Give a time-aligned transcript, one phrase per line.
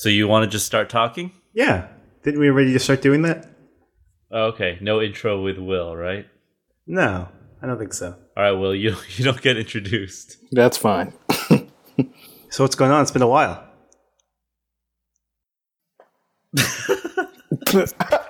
[0.00, 1.30] So you want to just start talking?
[1.52, 1.88] Yeah.
[2.22, 3.50] Didn't we already just start doing that?
[4.30, 4.78] Oh, okay.
[4.80, 6.26] No intro with Will, right?
[6.86, 7.28] No,
[7.60, 8.16] I don't think so.
[8.34, 8.74] All right, Will.
[8.84, 10.38] You you don't get introduced.
[10.52, 11.12] That's fine.
[12.48, 13.02] So what's going on?
[13.02, 13.62] It's been a while.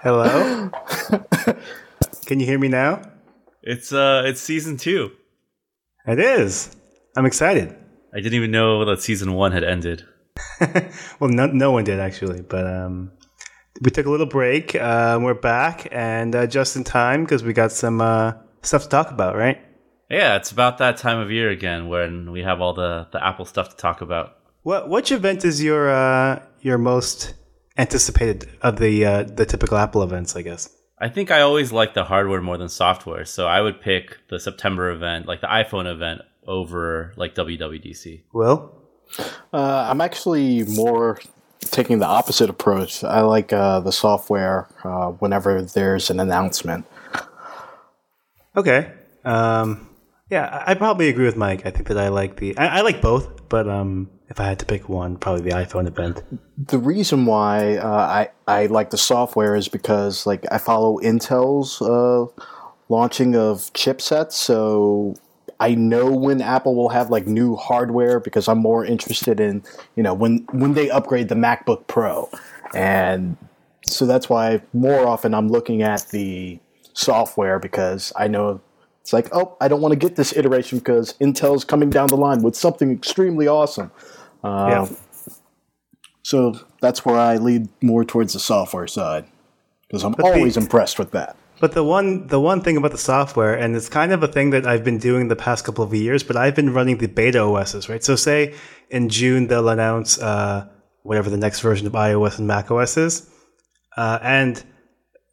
[0.03, 0.71] Hello?
[2.27, 3.01] Can you hear me now?
[3.63, 5.13] It's uh, it's season two.
[6.07, 6.77] It is.
[7.17, 7.75] I'm excited.
[8.13, 10.05] I didn't even know that season one had ended.
[11.21, 13.13] well, no, no one did actually, but um,
[13.81, 14.75] we took a little break.
[14.75, 18.89] Uh, we're back and uh, just in time because we got some uh, stuff to
[18.89, 19.59] talk about, right?
[20.11, 23.45] Yeah, it's about that time of year again when we have all the the Apple
[23.45, 24.37] stuff to talk about.
[24.63, 27.35] What which event is your uh, your most
[27.79, 30.35] anticipated of the uh, the typical Apple events?
[30.37, 30.69] I guess.
[30.99, 34.39] I think I always like the hardware more than software, so I would pick the
[34.39, 38.25] September event, like the iPhone event, over like WWDC.
[38.35, 38.80] Will
[39.53, 41.19] Uh, I'm actually more
[41.61, 43.05] taking the opposite approach.
[43.05, 46.87] I like uh, the software uh, whenever there's an announcement.
[48.57, 48.93] okay.
[49.25, 49.89] Um,
[50.31, 51.67] yeah, I, probably agree with Mike.
[51.67, 54.61] I think that I like the I, I like both, but um, if I had
[54.61, 56.23] to pick one, probably the iPhone event.
[56.57, 61.83] The reason why uh, I I like the software is because like I follow Intel's
[61.83, 62.27] uh,
[62.89, 65.17] launching of chipsets, so
[65.61, 69.63] I know when Apple will have like new hardware because I'm more interested in
[69.95, 72.31] you know when when they upgrade the MacBook Pro,
[72.75, 73.37] and
[73.87, 76.59] so that's why more often I'm looking at the
[76.95, 78.61] software because I know
[79.03, 82.17] it's like oh I don't want to get this iteration because Intel's coming down the
[82.17, 83.93] line with something extremely awesome.
[84.43, 85.35] Uh, yeah.
[86.23, 89.27] so that's where I lead more towards the software side
[89.87, 91.37] because I'm the- always impressed with that.
[91.61, 94.51] But the one the one thing about the software, and it's kind of a thing
[94.51, 97.41] that I've been doing the past couple of years, but I've been running the beta
[97.41, 98.03] OSs, right?
[98.03, 98.55] So say
[98.89, 100.67] in June they'll announce uh,
[101.03, 103.31] whatever the next version of iOS and Mac OS is,
[103.99, 104.63] uh, and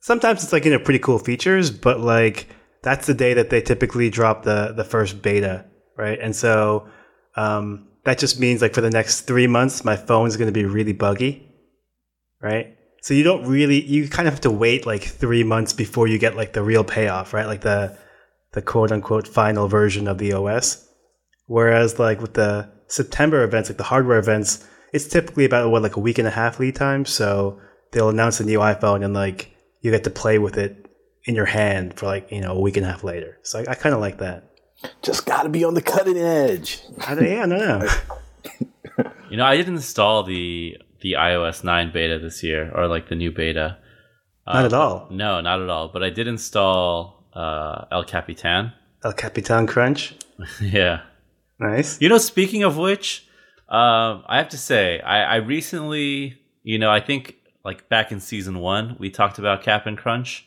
[0.01, 2.47] sometimes it's like you know pretty cool features, but like
[2.83, 6.19] that's the day that they typically drop the the first beta, right?
[6.19, 6.89] And so
[7.37, 10.51] um, that just means like for the next three months, my phone is going to
[10.53, 11.47] be really buggy,
[12.41, 12.76] right?
[13.07, 16.17] So you don't really you kind of have to wait like three months before you
[16.17, 17.47] get like the real payoff, right?
[17.47, 17.97] Like the
[18.51, 20.85] the quote unquote final version of the OS.
[21.45, 25.95] Whereas like with the September events, like the hardware events, it's typically about what like
[25.95, 27.05] a week and a half lead time.
[27.05, 27.61] So
[27.93, 30.91] they'll announce a new iPhone and like you get to play with it
[31.23, 33.39] in your hand for like you know a week and a half later.
[33.41, 34.51] So I, I kind of like that.
[35.01, 36.81] Just got to be on the cutting edge.
[37.07, 37.89] I, yeah, no, no.
[39.29, 43.15] You know, I didn't install the the iOS 9 beta this year, or like the
[43.15, 43.77] new beta.
[44.45, 45.07] Not at all.
[45.11, 45.89] No, not at all.
[45.89, 48.71] But I did install uh, El Capitan.
[49.03, 50.15] El Capitan Crunch.
[50.61, 51.01] yeah.
[51.59, 51.99] Nice.
[52.01, 53.27] You know, speaking of which,
[53.69, 57.35] um, I have to say, I, I recently, you know, I think
[57.65, 60.45] like back in season one, we talked about Cap'n Crunch.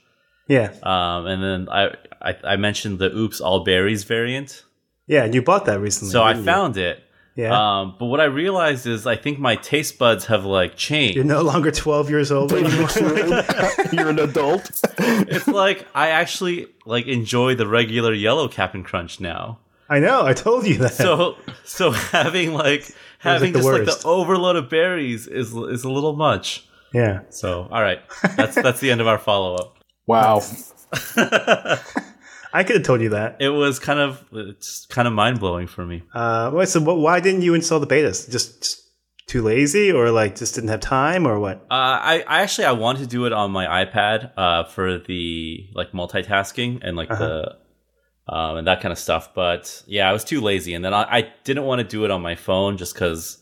[0.48, 0.72] Yeah.
[0.82, 4.64] Um, and then I, I, I mentioned the Oops All Berries variant.
[5.06, 6.12] Yeah, and you bought that recently.
[6.12, 6.42] So I you?
[6.42, 7.02] found it.
[7.40, 7.80] Yeah.
[7.80, 11.16] Um, but what I realized is I think my taste buds have like changed.
[11.16, 12.88] You're no longer 12 years old anymore.
[13.92, 14.70] You're an adult.
[14.98, 19.58] it's like I actually like enjoy the regular yellow Cap'n Crunch now.
[19.88, 20.26] I know.
[20.26, 20.92] I told you that.
[20.92, 22.84] So so having like
[23.20, 26.68] having the just like the overload of berries is is a little much.
[26.92, 27.22] yeah.
[27.30, 28.02] So all right,
[28.36, 29.78] that's that's the end of our follow up.
[30.06, 30.42] Wow.
[32.52, 33.36] I could have told you that.
[33.40, 36.02] It was kind of it's kind of mind blowing for me.
[36.12, 38.30] Uh, wait, so why didn't you install the betas?
[38.30, 38.82] Just, just
[39.26, 41.58] too lazy, or like just didn't have time, or what?
[41.70, 45.68] Uh, I, I actually I wanted to do it on my iPad uh, for the
[45.74, 47.56] like multitasking and like the
[48.28, 49.34] um, and that kind of stuff.
[49.34, 52.10] But yeah, I was too lazy, and then I, I didn't want to do it
[52.10, 53.38] on my phone just because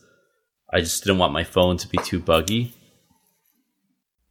[0.71, 2.73] I just didn't want my phone to be too buggy.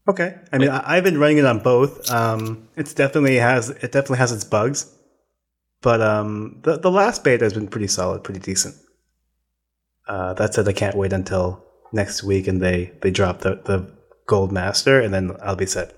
[0.08, 0.36] Okay.
[0.52, 2.10] I mean, I, I've been running it on both.
[2.10, 4.90] Um, it's definitely has it definitely has its bugs,
[5.82, 8.74] but um, the the last beta has been pretty solid, pretty decent.
[10.08, 13.90] Uh, that said, I can't wait until next week and they they drop the the
[14.26, 15.94] gold master, and then I'll be set.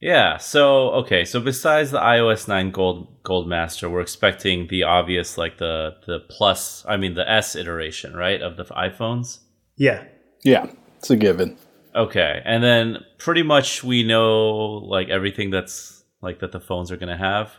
[0.00, 0.38] Yeah.
[0.38, 1.26] So okay.
[1.26, 6.20] So besides the iOS nine Gold Gold Master, we're expecting the obvious like the the
[6.30, 6.84] plus.
[6.88, 9.40] I mean the S iteration, right, of the iPhones.
[9.76, 10.04] Yeah.
[10.42, 11.56] Yeah, it's a given.
[11.94, 14.50] Okay, and then pretty much we know
[14.84, 17.52] like everything that's like that the phones are gonna have.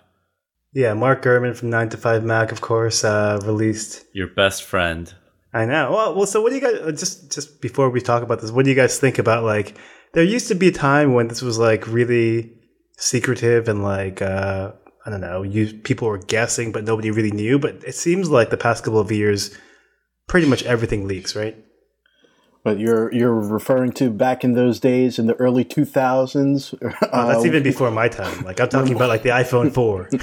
[0.74, 5.14] Yeah, Mark Gurman from Nine to Five Mac, of course, uh, released Your best friend.
[5.54, 5.92] I know.
[5.94, 8.52] Well, well, so what do you guys uh, just just before we talk about this?
[8.52, 9.78] What do you guys think about like
[10.12, 12.52] there used to be a time when this was like really
[12.98, 14.74] secretive and like uh,
[15.06, 17.58] I don't know, you people were guessing but nobody really knew.
[17.58, 19.58] But it seems like the past couple of years,
[20.28, 21.56] pretty much everything leaks, right?
[22.66, 26.74] But you're you're referring to back in those days in the early 2000s.
[27.14, 28.44] Oh, that's even before my time.
[28.44, 30.10] Like I'm talking about like the iPhone 4.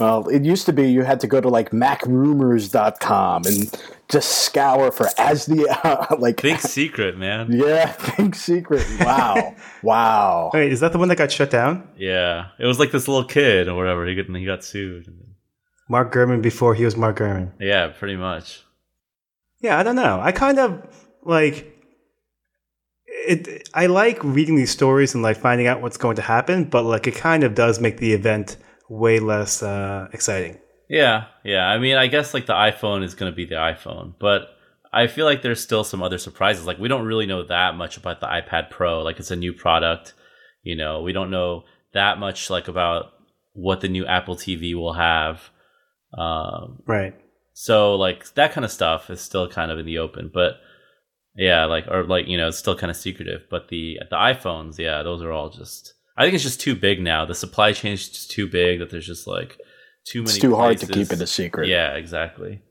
[0.00, 4.90] Well, it used to be you had to go to like macrumors.com and just scour
[4.90, 7.52] for as the uh, like Big secret, man.
[7.52, 8.86] yeah, think secret.
[9.00, 9.54] Wow.
[9.82, 10.50] wow.
[10.54, 11.86] Wait, is that the one that got shut down?
[11.98, 14.06] Yeah, it was like this little kid or whatever.
[14.06, 15.12] He got he got sued.
[15.90, 17.52] Mark Gurman before he was Mark Gurman.
[17.60, 18.64] Yeah, pretty much.
[19.60, 20.20] Yeah, I don't know.
[20.22, 21.70] I kind of like
[23.06, 23.68] it.
[23.74, 27.06] I like reading these stories and like finding out what's going to happen, but like
[27.06, 28.56] it kind of does make the event
[28.88, 30.58] way less uh, exciting.
[30.88, 31.66] Yeah, yeah.
[31.66, 34.48] I mean, I guess like the iPhone is going to be the iPhone, but
[34.92, 36.66] I feel like there's still some other surprises.
[36.66, 39.02] Like we don't really know that much about the iPad Pro.
[39.02, 40.14] Like it's a new product.
[40.62, 43.06] You know, we don't know that much like about
[43.54, 45.50] what the new Apple TV will have.
[46.16, 47.14] Um, Right.
[47.54, 50.54] so like that kind of stuff is still kind of in the open, but
[51.36, 53.42] yeah, like or like you know, it's still kind of secretive.
[53.50, 55.94] But the the iPhones, yeah, those are all just.
[56.16, 57.24] I think it's just too big now.
[57.24, 59.58] The supply chain is just too big that there's just like
[60.04, 60.30] too many.
[60.30, 61.68] It's too hard to keep it a secret.
[61.68, 62.62] Yeah, exactly.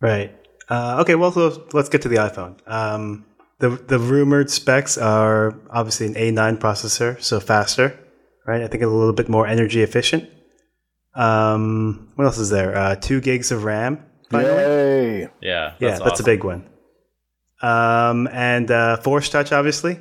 [0.00, 0.36] Right.
[0.68, 1.14] Uh, okay.
[1.14, 2.58] Well, so let's get to the iPhone.
[2.70, 3.24] Um,
[3.58, 7.98] the the rumored specs are obviously an A9 processor, so faster.
[8.46, 8.62] Right.
[8.62, 10.28] I think a little bit more energy efficient.
[11.14, 12.76] Um, what else is there?
[12.76, 14.04] Uh, two gigs of RAM.
[14.30, 14.52] Finally.
[14.54, 15.28] Yay.
[15.40, 16.69] Yeah, yeah, that's a big one.
[17.62, 19.98] Um, and uh, Force Touch, obviously.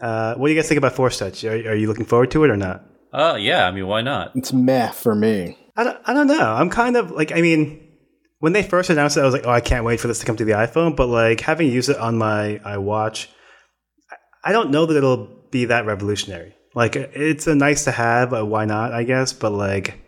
[0.00, 1.44] Uh, what do you guys think about Force Touch?
[1.44, 2.84] Are, are you looking forward to it or not?
[3.12, 3.66] Uh, yeah.
[3.66, 4.32] I mean, why not?
[4.34, 5.56] It's meh for me.
[5.76, 6.52] I don't, I don't know.
[6.52, 7.80] I'm kind of like, I mean,
[8.40, 10.26] when they first announced it, I was like, oh, I can't wait for this to
[10.26, 10.94] come to the iPhone.
[10.94, 13.28] But like having used it on my iWatch,
[14.44, 16.54] I don't know that it'll be that revolutionary.
[16.74, 18.92] Like it's a nice to have, uh, why not?
[18.92, 19.98] I guess, but like,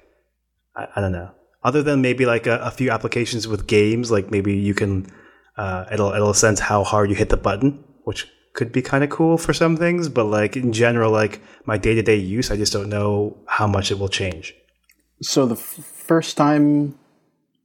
[0.76, 1.30] I, I don't know.
[1.62, 5.10] Other than maybe like a, a few applications with games, like maybe you can,
[5.56, 9.10] uh, it'll it'll sense how hard you hit the button, which could be kind of
[9.10, 10.08] cool for some things.
[10.08, 13.66] But like in general, like my day to day use, I just don't know how
[13.66, 14.54] much it will change.
[15.22, 16.98] So the f- first time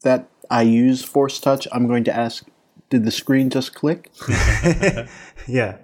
[0.04, 2.46] that I use Force Touch, I'm going to ask,
[2.90, 4.12] did the screen just click?
[5.48, 5.78] Yeah,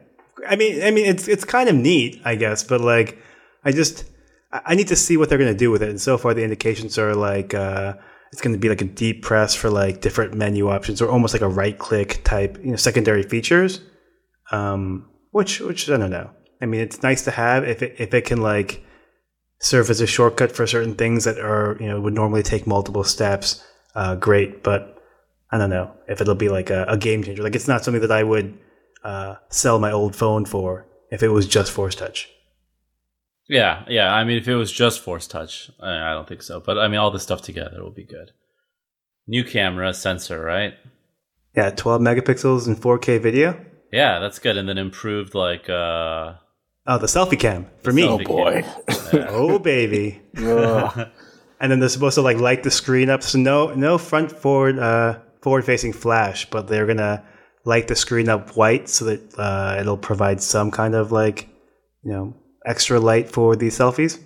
[0.48, 3.18] I mean, I mean, it's it's kind of neat, I guess, but like,
[3.64, 4.06] I just
[4.52, 5.90] I I need to see what they're going to do with it.
[5.90, 7.94] And so far, the indications are like uh,
[8.32, 11.34] it's going to be like a deep press for like different menu options, or almost
[11.34, 13.82] like a right click type, you know, secondary features.
[14.52, 16.30] Um, which which I don't know.
[16.62, 18.84] I mean, it's nice to have if it if it can like
[19.60, 23.04] serve as a shortcut for certain things that are you know would normally take multiple
[23.04, 23.64] steps.
[23.96, 25.02] Uh, great, but
[25.52, 27.44] I don't know if it'll be like a, a game changer.
[27.44, 28.58] Like it's not something that I would
[29.04, 32.30] uh, sell my old phone for if it was just Force Touch.
[33.50, 34.14] Yeah, yeah.
[34.14, 36.60] I mean, if it was just Force Touch, I I don't think so.
[36.60, 38.32] But I mean, all this stuff together will be good.
[39.28, 40.74] New camera, sensor, right?
[41.56, 43.60] Yeah, 12 megapixels and 4K video.
[43.92, 44.58] Yeah, that's good.
[44.58, 46.34] And then improved like uh
[46.90, 48.04] Oh, the selfie cam for me.
[48.04, 48.64] Oh boy.
[49.14, 50.22] Oh baby.
[51.60, 53.24] And then they're supposed to like light the screen up.
[53.24, 57.24] So no no front forward uh, forward facing flash, but they're gonna
[57.66, 61.50] light the screen up white so that uh, it'll provide some kind of like
[62.04, 62.36] you know
[62.68, 64.22] extra light for these selfies.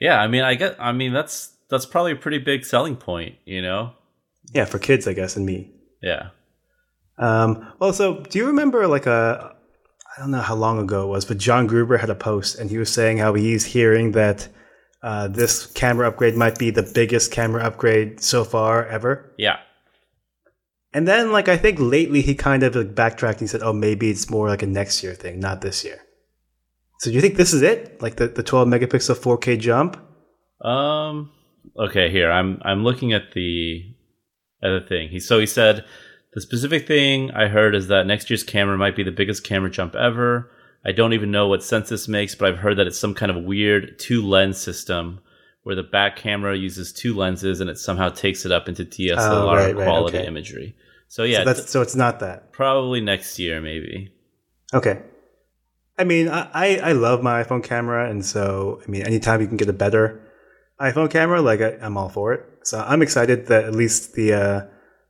[0.00, 0.76] Yeah, I mean, I get.
[0.80, 3.92] I mean, that's that's probably a pretty big selling point, you know.
[4.52, 5.70] Yeah, for kids, I guess, and me.
[6.02, 6.30] Yeah.
[7.18, 9.54] Um, also, do you remember like a
[10.16, 12.70] I don't know how long ago it was, but John Gruber had a post and
[12.70, 14.48] he was saying how he's hearing that
[15.02, 19.32] uh, this camera upgrade might be the biggest camera upgrade so far ever.
[19.38, 19.58] Yeah.
[20.92, 23.72] And then, like I think lately, he kind of like, backtracked and he said, "Oh,
[23.72, 26.00] maybe it's more like a next year thing, not this year."
[27.00, 28.02] So, do you think this is it?
[28.02, 29.96] Like the, the 12 megapixel 4K jump?
[30.60, 31.32] Um.
[31.74, 32.10] Okay.
[32.10, 33.82] Here, I'm I'm looking at the
[34.62, 35.08] at the thing.
[35.08, 35.86] He so he said
[36.34, 39.70] the specific thing I heard is that next year's camera might be the biggest camera
[39.70, 40.50] jump ever.
[40.84, 43.32] I don't even know what sense this makes, but I've heard that it's some kind
[43.32, 45.20] of weird two lens system
[45.62, 49.16] where the back camera uses two lenses and it somehow takes it up into DSLR
[49.18, 50.26] Oh, right, right, quality okay.
[50.26, 50.76] imagery.
[51.08, 52.52] So yeah, so, that's, so it's not that.
[52.52, 54.12] probably next year maybe.
[54.74, 55.00] Okay.
[56.00, 59.58] I mean, I, I, love my iPhone camera, and so I mean, anytime you can
[59.58, 60.20] get a better
[60.80, 62.46] iPhone camera, like I, I'm all for it.
[62.62, 64.60] So I'm excited that at least the uh,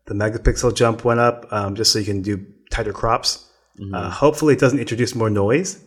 [0.06, 3.46] the megapixel jump went up, um, just so you can do tighter crops.
[3.94, 5.82] Uh, hopefully, it doesn't introduce more noise.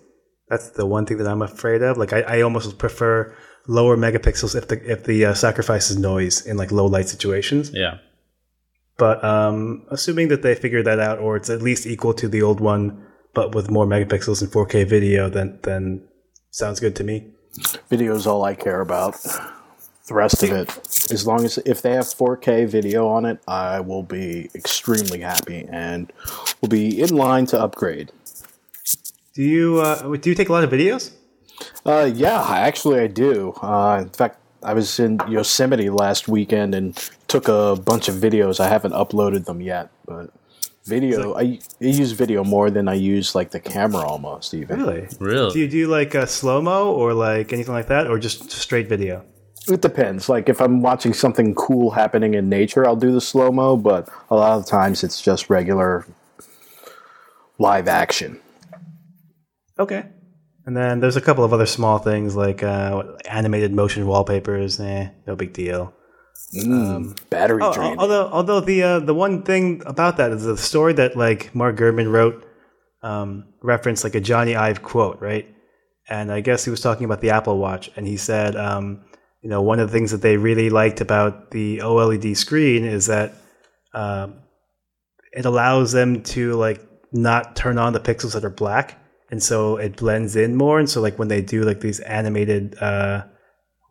[0.49, 1.97] That's the one thing that I'm afraid of.
[1.97, 3.35] Like, I, I almost prefer
[3.67, 7.71] lower megapixels if the if the uh, sacrifices noise in like low light situations.
[7.73, 7.97] Yeah.
[8.97, 12.41] But um, assuming that they figure that out, or it's at least equal to the
[12.41, 16.03] old one, but with more megapixels and 4K video, then then
[16.51, 17.27] sounds good to me.
[17.89, 19.13] Video is all I care about.
[20.05, 20.69] The rest of it,
[21.11, 25.65] as long as if they have 4K video on it, I will be extremely happy
[25.69, 26.11] and
[26.61, 28.11] will be in line to upgrade.
[29.33, 31.13] Do you uh, do you take a lot of videos?
[31.85, 33.53] Uh, yeah, actually, I do.
[33.61, 36.95] Uh, in fact, I was in Yosemite last weekend and
[37.27, 38.59] took a bunch of videos.
[38.59, 40.31] I haven't uploaded them yet, but
[40.85, 44.53] video, I, I use video more than I use like the camera almost.
[44.53, 45.07] Even Really?
[45.19, 45.53] Really?
[45.53, 48.87] Do you do like a slow mo or like anything like that, or just straight
[48.87, 49.25] video?
[49.67, 50.27] it depends.
[50.27, 53.77] Like if I'm watching something cool happening in nature, I'll do the slow mo.
[53.77, 56.05] But a lot of times, it's just regular
[57.59, 58.39] live action.
[59.79, 60.05] Okay.
[60.65, 64.79] And then there's a couple of other small things like uh, animated motion wallpapers.
[64.79, 65.93] Eh, no big deal.
[66.55, 67.97] Mm, battery Oh, drain.
[67.97, 71.75] although, although the uh, the one thing about that is the story that like Mark
[71.77, 72.45] Gurman wrote
[73.01, 75.47] um, referenced like a Jony Ive quote, right?
[76.09, 79.03] And I guess he was talking about the Apple Watch, and he said, um,
[79.41, 83.07] you know, one of the things that they really liked about the OLED screen is
[83.07, 83.33] that
[83.93, 84.35] um,
[85.31, 88.99] it allows them to like not turn on the pixels that are black,
[89.31, 90.77] and so it blends in more.
[90.77, 93.23] And so like when they do like these animated uh,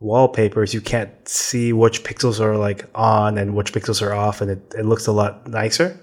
[0.03, 4.51] wallpapers, you can't see which pixels are like on and which pixels are off, and
[4.51, 5.97] it, it looks a lot nicer.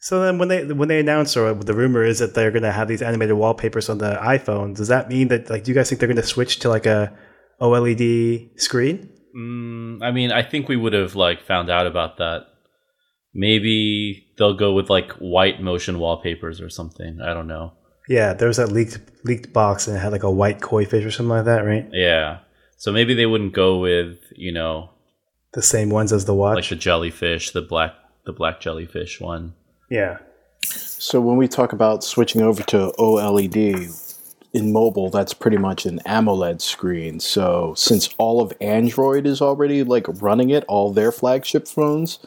[0.00, 2.72] So then, when they when they announce or the rumor is that they're going to
[2.72, 5.88] have these animated wallpapers on the iPhone, does that mean that like do you guys
[5.88, 7.12] think they're going to switch to like a
[7.60, 9.10] OLED screen?
[9.36, 12.46] Mm, I mean, I think we would have like found out about that.
[13.34, 17.18] Maybe they'll go with like white motion wallpapers or something.
[17.20, 17.72] I don't know.
[18.08, 21.04] Yeah, there was that leaked leaked box and it had like a white koi fish
[21.04, 21.86] or something like that, right?
[21.92, 22.38] Yeah.
[22.78, 24.90] So maybe they wouldn't go with you know
[25.52, 26.56] The same ones as the watch.
[26.56, 27.92] like the jellyfish, the black
[28.24, 29.54] the black jellyfish one.
[29.90, 30.18] yeah.
[30.64, 33.94] So when we talk about switching over to OLED
[34.52, 37.20] in mobile, that's pretty much an AMOLED screen.
[37.20, 42.18] So since all of Android is already like running it, all their flagship phones,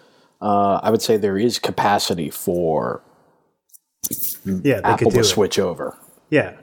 [0.42, 3.02] uh, I would say there is capacity for
[4.46, 5.24] Yeah, they Apple could do to it.
[5.26, 5.98] switch over.
[6.30, 6.54] Yeah,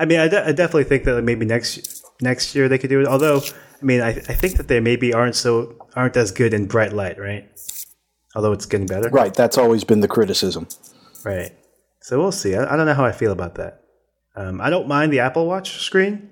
[0.00, 3.00] I mean, I, de- I definitely think that maybe next next year they could do
[3.00, 3.06] it.
[3.06, 3.38] Although,
[3.80, 6.92] I mean, I, I think that they maybe aren't so aren't as good in bright
[6.92, 7.48] light, right?
[8.34, 10.68] Although it's getting better, Right, that's always been the criticism.
[11.24, 11.52] right?
[12.02, 12.54] So we'll see.
[12.54, 13.80] I, I don't know how I feel about that.
[14.36, 16.28] Um, I don't mind the Apple Watch screen.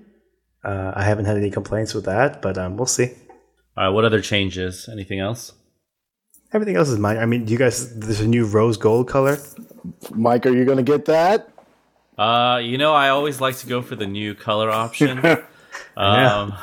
[0.63, 3.11] Uh, I haven't had any complaints with that, but um, we'll see.
[3.75, 3.89] All right.
[3.89, 4.87] What other changes?
[4.91, 5.51] Anything else?
[6.53, 7.17] Everything else is mine.
[7.17, 7.97] I mean, you guys?
[7.99, 9.37] There's a new rose gold color.
[10.11, 11.49] Mike, are you going to get that?
[12.17, 15.19] Uh, you know, I always like to go for the new color option.
[15.97, 16.53] um,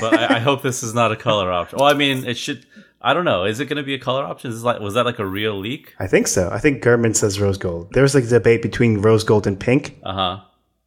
[0.00, 1.78] but I, I hope this is not a color option.
[1.78, 2.66] Well, I mean, it should.
[3.00, 3.44] I don't know.
[3.44, 4.50] Is it going to be a color option?
[4.50, 5.94] Is this like was that like a real leak?
[5.98, 6.50] I think so.
[6.50, 7.92] I think Gurman says rose gold.
[7.92, 9.98] There's like a debate between rose gold and pink.
[10.02, 10.40] Uh huh.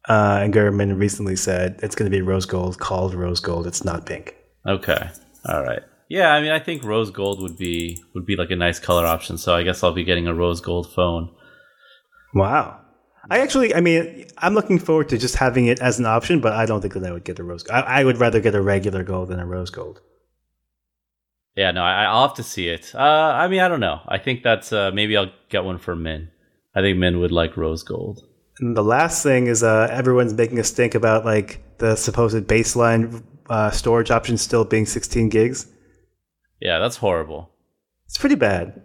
[0.08, 3.66] Uh, and Gurman recently said it's going to be rose gold, called rose gold.
[3.66, 4.34] It's not pink.
[4.66, 5.08] Okay.
[5.46, 5.82] All right.
[6.08, 9.06] Yeah, I mean, I think rose gold would be would be like a nice color
[9.06, 9.38] option.
[9.38, 11.30] So I guess I'll be getting a rose gold phone.
[12.34, 12.81] Wow.
[13.30, 16.52] I actually, I mean, I'm looking forward to just having it as an option, but
[16.54, 17.68] I don't think that I would get a rose.
[17.68, 20.00] I, I would rather get a regular gold than a rose gold.
[21.54, 22.92] Yeah, no, I, I'll have to see it.
[22.94, 24.00] Uh, I mean, I don't know.
[24.08, 26.30] I think that's uh, maybe I'll get one for Min.
[26.74, 28.26] I think Min would like rose gold.
[28.58, 33.22] And the last thing is uh, everyone's making a stink about like the supposed baseline
[33.48, 35.66] uh, storage option still being 16 gigs.
[36.60, 37.50] Yeah, that's horrible.
[38.06, 38.82] It's pretty bad.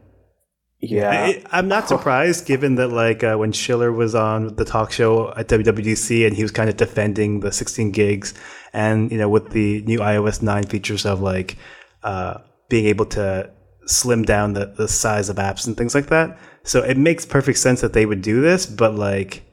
[0.79, 1.09] Yeah.
[1.11, 5.33] I, I'm not surprised, given that like uh, when Schiller was on the talk show
[5.35, 8.33] at WWDC and he was kind of defending the 16 gigs,
[8.73, 11.57] and you know with the new iOS 9 features of like
[12.03, 13.49] uh, being able to
[13.85, 16.37] slim down the, the size of apps and things like that.
[16.63, 19.43] So it makes perfect sense that they would do this, but like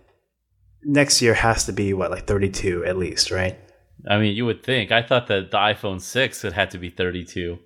[0.82, 3.58] next year has to be what like 32 at least, right?
[4.08, 4.92] I mean, you would think.
[4.92, 7.58] I thought that the iPhone 6 it had to be 32.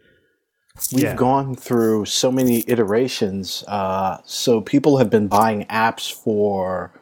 [0.93, 1.15] We've Yeah.
[1.15, 3.65] gone through so many iterations.
[3.69, 6.93] Uh, so people have been buying apps for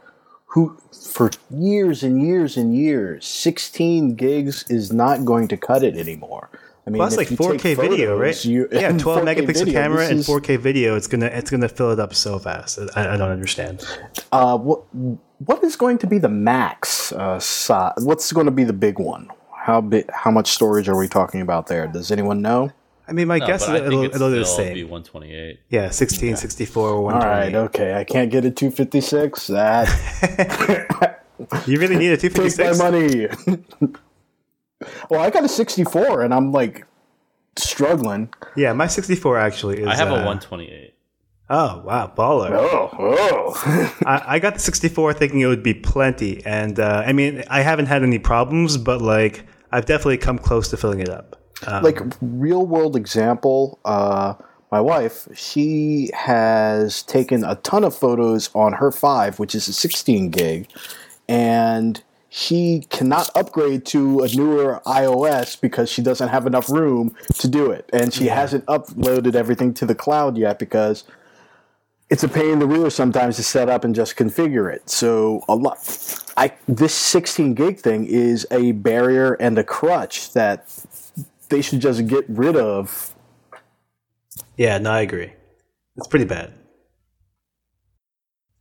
[0.46, 0.76] who
[1.10, 3.26] for years and years and years.
[3.26, 6.48] 16 gigs is not going to cut it anymore.
[6.86, 8.44] I mean, Well, that's like 4K take video, right?
[8.44, 10.94] you- yeah, 12 megapixel video, camera this and 4K video.
[10.96, 12.78] It's gonna it's gonna fill it up so fast.
[12.94, 13.84] I, I don't understand.
[14.32, 14.82] Uh, what
[15.38, 17.92] what is going to be the max uh, size?
[17.98, 19.28] What's going to be the big one?
[19.54, 20.08] How big?
[20.12, 21.86] How much storage are we talking about there?
[21.88, 22.70] Does anyone know?
[23.08, 24.80] I mean, my No, guess is but I it'll, think it'll do the still be
[24.80, 24.88] same.
[24.90, 25.60] 128.
[25.70, 27.94] Yeah, 16-64 128 all right okay.
[27.94, 29.46] I can't get a 256.
[29.48, 31.22] That
[31.66, 32.56] You really need a 256?
[32.56, 33.46] take my 256?
[33.46, 33.92] money.
[35.10, 36.86] well, I got a 64, and I'm like
[37.56, 38.32] struggling.
[38.56, 39.86] Yeah, my 64 actually is.
[39.86, 40.94] I have a uh, 128.
[41.48, 42.50] Oh, wow, baller.
[42.50, 43.94] Oh, oh.
[44.04, 46.44] I, I got the 64 thinking it would be plenty.
[46.44, 50.68] And uh, I mean, I haven't had any problems, but like, I've definitely come close
[50.70, 51.35] to filling it up.
[51.82, 54.34] Like real world example uh,
[54.70, 59.72] my wife she has taken a ton of photos on her 5 which is a
[59.72, 60.68] 16 gig
[61.28, 67.48] and she cannot upgrade to a newer ios because she doesn't have enough room to
[67.48, 71.04] do it and she hasn't uploaded everything to the cloud yet because
[72.08, 74.88] it's a pain in the rear sometimes to set up and just configure it.
[74.88, 75.78] So a lot,
[76.36, 80.68] I this 16 gig thing is a barrier and a crutch that
[81.48, 83.14] they should just get rid of.
[84.56, 85.32] Yeah, no, I agree.
[85.96, 86.52] It's pretty bad.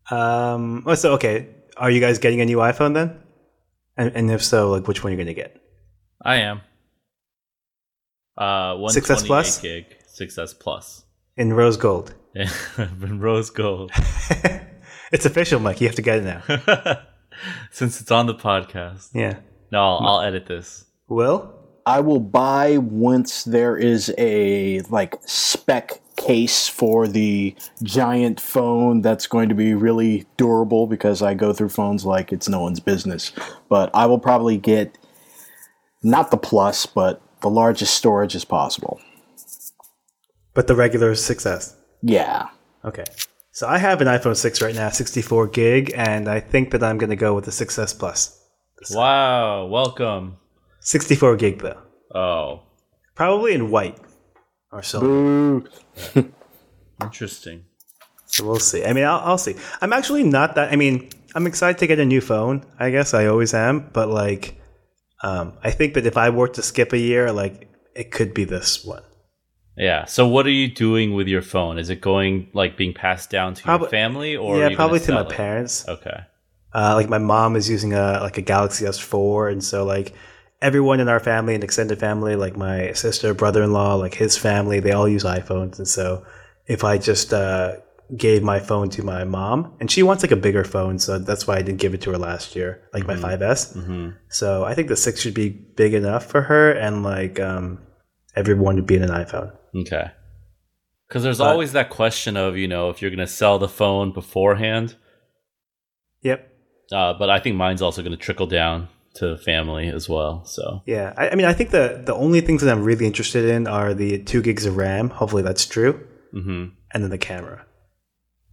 [0.10, 0.84] Um.
[0.86, 3.20] oh, So okay, are you guys getting a new iPhone then?
[3.98, 5.62] And, and if so, like which one you're you going to get?
[6.22, 6.62] I am.
[8.38, 9.62] Uh, 6S Plus?
[9.64, 11.06] 128 gig, 6S Plus.
[11.38, 12.14] In rose gold.
[12.78, 13.92] in rose gold.
[15.12, 15.82] It's official, Mike.
[15.82, 16.42] You have to get it now.
[17.72, 19.10] Since it's on the podcast.
[19.14, 19.38] Yeah.
[19.72, 20.86] No, I'll, I'll edit this.
[21.08, 21.54] Will?
[21.86, 29.28] I will buy once there is a like spec case for the giant phone that's
[29.28, 33.32] going to be really durable because I go through phones like it's no one's business.
[33.70, 34.98] But I will probably get
[36.02, 39.00] not the plus, but the largest storage as possible.
[40.54, 41.76] But the regular 6S.
[42.02, 42.48] Yeah.
[42.84, 43.04] Okay.
[43.52, 46.98] So I have an iPhone 6 right now, 64 gig, and I think that I'm
[46.98, 48.42] going to go with the 6S Plus.
[48.92, 50.38] Wow, welcome.
[50.86, 51.82] 64 gig though.
[52.14, 52.62] Oh,
[53.16, 53.98] Probably in white
[54.72, 54.82] or.
[55.00, 55.66] Boo.
[57.02, 57.66] interesting.
[58.26, 58.84] So we'll see.
[58.86, 59.56] I mean, I'll, I'll see.
[59.82, 60.72] I'm actually not that.
[60.72, 62.66] I mean, I'm excited to get a new phone.
[62.80, 63.90] I guess I always am.
[63.94, 64.60] But like,
[65.24, 68.44] um, I think that if I were to skip a year, like, it could be
[68.44, 69.04] this one.
[69.78, 70.06] Yeah.
[70.06, 71.78] So, what are you doing with your phone?
[71.80, 75.24] Is it going like being passed down to Probably- your family, or yeah, probably gonna
[75.24, 75.34] my it?
[75.34, 75.88] parents.
[75.88, 76.20] Okay.
[76.74, 80.14] Uh, like my mom is using a like a Galaxy S4, and so like
[80.62, 84.92] everyone in our family and extended family, like my sister, brother-in-law, like his family, they
[84.92, 86.26] all use iPhones, and so
[86.68, 87.74] if I just uh,
[88.18, 91.46] gave my phone to my mom, and she wants like a bigger phone, so that's
[91.48, 93.74] why I didn't give it to her last year, like my 5S.
[93.86, 97.80] hmm So I think the six should be big enough for her, and like um,
[98.36, 99.52] everyone would be in an iPhone.
[99.76, 100.12] Okay.
[101.08, 103.68] Because there's But- always that question of you know if you're going to sell the
[103.70, 104.96] phone beforehand,
[106.24, 106.50] Yep.
[106.92, 110.44] uh, but I think mine's also going to trickle down to family as well.
[110.46, 111.14] So Yeah.
[111.18, 113.94] I, I mean, I think the the only things that I'm really interested in are
[113.94, 115.10] the two gigs of RAM.
[115.10, 116.06] Hopefully, that's true.
[116.32, 117.66] hmm and then the camera.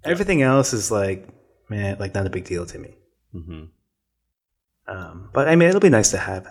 [0.05, 1.29] Everything else is like,
[1.69, 2.97] man, like not a big deal to me.
[3.33, 3.65] hmm
[4.89, 6.47] Um, but I mean, it'll be nice to have.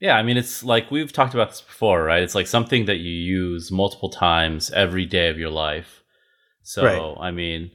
[0.00, 2.22] Yeah, I mean, it's like we've talked about this before, right?
[2.22, 6.02] It's like something that you use multiple times every day of your life.
[6.62, 7.16] So, Right.
[7.28, 7.70] I mean,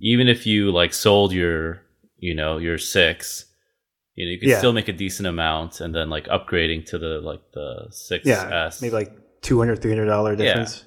[0.00, 1.82] even if you like sold your,
[2.18, 3.46] you know, your six,
[4.20, 4.58] you know, you could Yeah.
[4.58, 8.66] still make a decent amount, and then like upgrading to the like the six Yeah,
[8.66, 10.38] S, maybe like two hundred, three hundred dollar Yeah.
[10.44, 10.84] difference.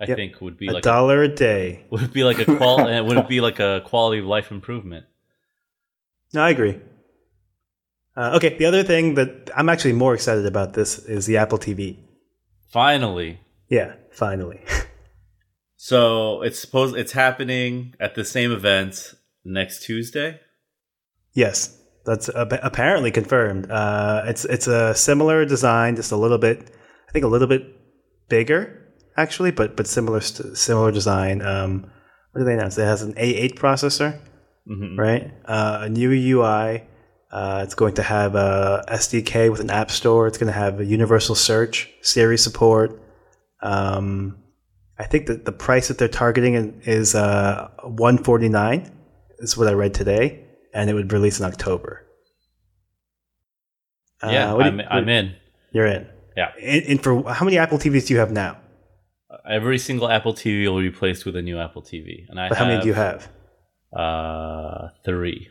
[0.00, 0.16] I yep.
[0.16, 1.84] think would be a like dollar a day.
[1.90, 5.04] would be like a qual and would be like a quality of life improvement?
[6.32, 6.80] No, I agree.
[8.16, 11.58] Uh, okay, the other thing that I'm actually more excited about this is the Apple
[11.58, 11.98] TV.
[12.72, 14.60] Finally, Yeah, finally.
[15.76, 20.40] so it's supposed it's happening at the same event next Tuesday.
[21.32, 23.70] yes, that's apparently confirmed.
[23.70, 26.70] Uh, it's it's a similar design, just a little bit,
[27.08, 27.62] I think a little bit
[28.28, 28.80] bigger
[29.16, 31.42] actually, but but similar similar design.
[31.42, 31.90] Um,
[32.32, 32.78] what do they announce?
[32.78, 34.18] It has an A8 processor.
[34.66, 35.32] hmm right?
[35.44, 36.84] Uh, a new UI.
[37.32, 40.26] Uh, it's going to have a SDK with an app store.
[40.26, 43.00] It's going to have a universal search, Siri support.
[43.62, 44.38] Um,
[44.98, 48.90] I think that the price that they're targeting is uh, 149
[49.38, 52.06] is what I read today, and it would release in October.
[54.22, 55.34] Uh, Yeah, what do I'm, you- I'm in.
[55.72, 56.06] You're in.
[56.36, 56.52] Yeah.
[56.62, 58.58] And, and for how many Apple TVs do you have now?
[59.48, 62.58] Every single Apple TV will be replaced with a new Apple TV, and I But
[62.58, 63.28] how many do you have?
[63.96, 65.48] Uh, three.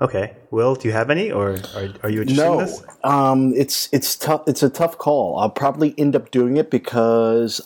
[0.00, 0.36] Okay.
[0.50, 2.82] Will, do you have any, or are, are you interested in No, this?
[3.04, 4.42] um, it's it's tough.
[4.46, 5.38] It's a tough call.
[5.38, 7.60] I'll probably end up doing it because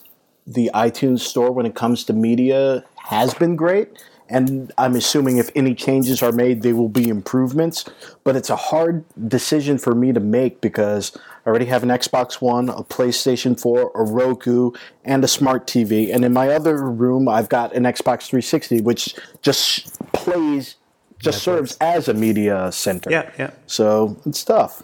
[0.47, 5.51] the iTunes store, when it comes to media, has been great, and I'm assuming if
[5.55, 7.85] any changes are made, they will be improvements.
[8.25, 12.41] But it's a hard decision for me to make because I already have an Xbox
[12.41, 14.73] One, a PlayStation 4, a Roku,
[15.05, 16.13] and a smart TV.
[16.13, 20.77] And in my other room, I've got an Xbox 360, which just plays,
[21.19, 23.11] just serves as a media center.
[23.11, 23.51] Yeah, yeah.
[23.67, 24.83] So it's tough.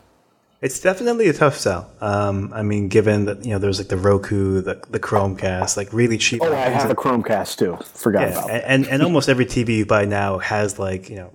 [0.60, 1.88] It's definitely a tough sell.
[2.00, 5.92] Um, I mean, given that you know there's like the Roku, the the Chromecast, like
[5.92, 6.40] really cheap.
[6.42, 7.78] Oh, I have a that- Chromecast too.
[7.94, 11.16] Forgot yeah, about and, and and almost every TV you buy now has like you
[11.16, 11.32] know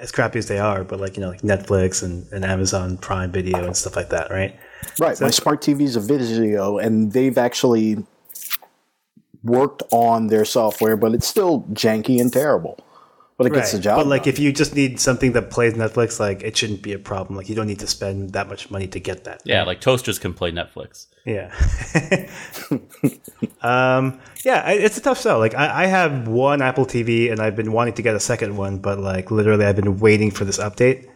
[0.00, 3.30] as crappy as they are, but like you know like Netflix and, and Amazon Prime
[3.30, 4.58] Video and stuff like that, right?
[4.98, 5.16] Right.
[5.16, 8.04] So- my smart TV is a Vizio, and they've actually
[9.44, 12.78] worked on their software, but it's still janky and terrible.
[13.36, 13.98] But it gets the job.
[13.98, 14.28] But like, done.
[14.28, 17.36] if you just need something that plays Netflix, like it shouldn't be a problem.
[17.36, 19.42] Like you don't need to spend that much money to get that.
[19.44, 21.06] Yeah, like toasters can play Netflix.
[21.26, 21.52] Yeah.
[23.62, 25.38] um, yeah, it's a tough sell.
[25.38, 28.56] Like I, I have one Apple TV and I've been wanting to get a second
[28.56, 31.08] one, but like literally I've been waiting for this update.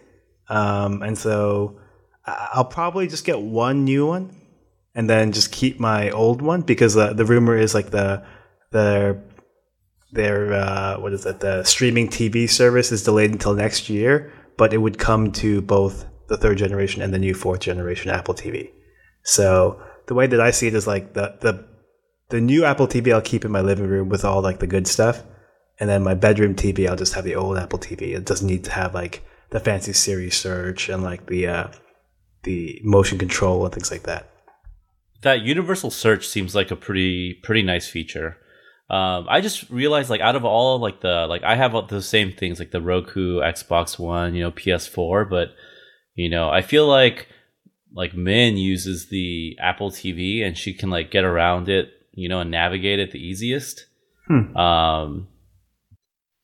[0.49, 1.79] Um, and so
[2.27, 4.35] I- I'll probably just get one new one
[4.95, 8.25] and then just keep my old one because uh, the rumor is like the
[8.71, 9.23] the
[10.13, 14.73] their uh, what is it the streaming TV service is delayed until next year, but
[14.73, 18.71] it would come to both the third generation and the new fourth generation Apple TV.
[19.23, 21.67] So the way that I see it is like the the
[22.31, 24.87] the new Apple TV I'll keep in my living room with all like the good
[24.87, 25.23] stuff,
[25.79, 28.17] and then my bedroom TV I'll just have the old Apple TV.
[28.17, 31.69] It doesn't need to have like the fancy Siri search and like the uh,
[32.45, 34.31] the motion control and things like that.
[35.23, 38.39] That universal search seems like a pretty pretty nice feature.
[38.91, 42.33] Um, I just realized like out of all like the like I have the same
[42.33, 45.49] things like the Roku, Xbox One, you know, PS4, but
[46.15, 47.29] you know, I feel like
[47.93, 52.41] like Min uses the Apple TV and she can like get around it, you know,
[52.41, 53.87] and navigate it the easiest.
[54.27, 54.57] Hmm.
[54.57, 55.29] Um,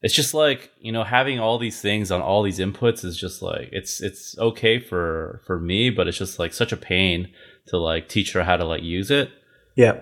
[0.02, 3.40] it's just like you know having all these things on all these inputs is just
[3.40, 7.32] like it's it's okay for for me, but it's just like such a pain
[7.68, 9.30] to like teach her how to like use it.
[9.76, 10.00] Yeah.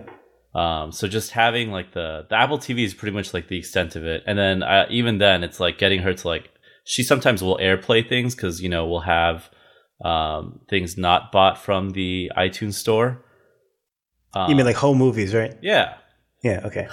[0.54, 3.96] Um, so just having like the the Apple TV is pretty much like the extent
[3.96, 6.50] of it, and then uh, even then, it's like getting her to like
[6.84, 9.48] she sometimes will AirPlay things because you know we'll have
[10.04, 13.24] um, things not bought from the iTunes store.
[14.34, 15.54] Um, You mean like home movies, right?
[15.62, 15.94] yeah,
[16.42, 16.60] Yeah.
[16.64, 16.88] Okay.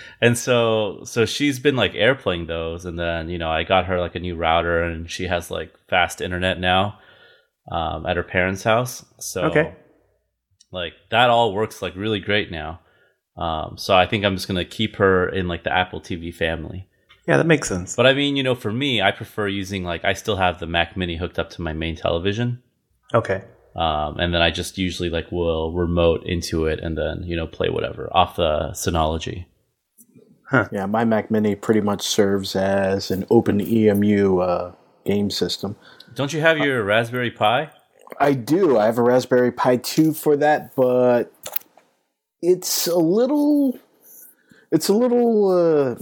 [0.20, 4.00] and so so she's been like airplaying those and then you know i got her
[4.00, 6.98] like a new router and she has like fast internet now
[7.70, 9.74] um, at her parents house so Okay.
[10.74, 12.80] Like that all works like really great now
[13.36, 16.86] um, so i think i'm just gonna keep her in like the apple tv family
[17.28, 17.96] Yeah, that makes sense.
[17.96, 20.66] but i mean you know for me i prefer using like i still have the
[20.66, 22.62] mac mini hooked up to my main television
[23.12, 23.42] Okay.
[23.76, 27.46] um, and then i just usually like will remote into it and then you know
[27.46, 29.46] play whatever off the synology
[30.70, 34.72] yeah, my Mac Mini pretty much serves as an OpenEmu uh,
[35.04, 35.74] game system.
[36.14, 37.70] don't you have your raspberry pi
[38.18, 38.78] I do.
[38.78, 41.32] I have a Raspberry Pi 2 for that, but
[42.42, 43.78] it's a little.
[44.70, 45.50] It's a little.
[45.50, 45.96] Uh,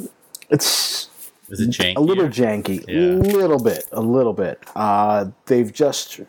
[0.51, 1.09] it's
[1.49, 3.17] is it janky a little janky, Yeah.
[3.17, 4.59] a little bit, a little bit.
[4.75, 6.21] Uh, they've just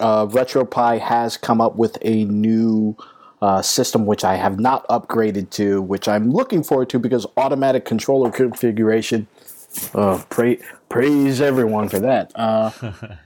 [0.00, 2.96] uh, RetroPie has come up with a new
[3.42, 7.84] uh, system which I have not upgraded to, which I'm looking forward to because automatic
[7.84, 9.26] controller configuration.
[9.94, 12.32] Uh, pray, praise everyone for that.
[12.34, 12.70] Uh,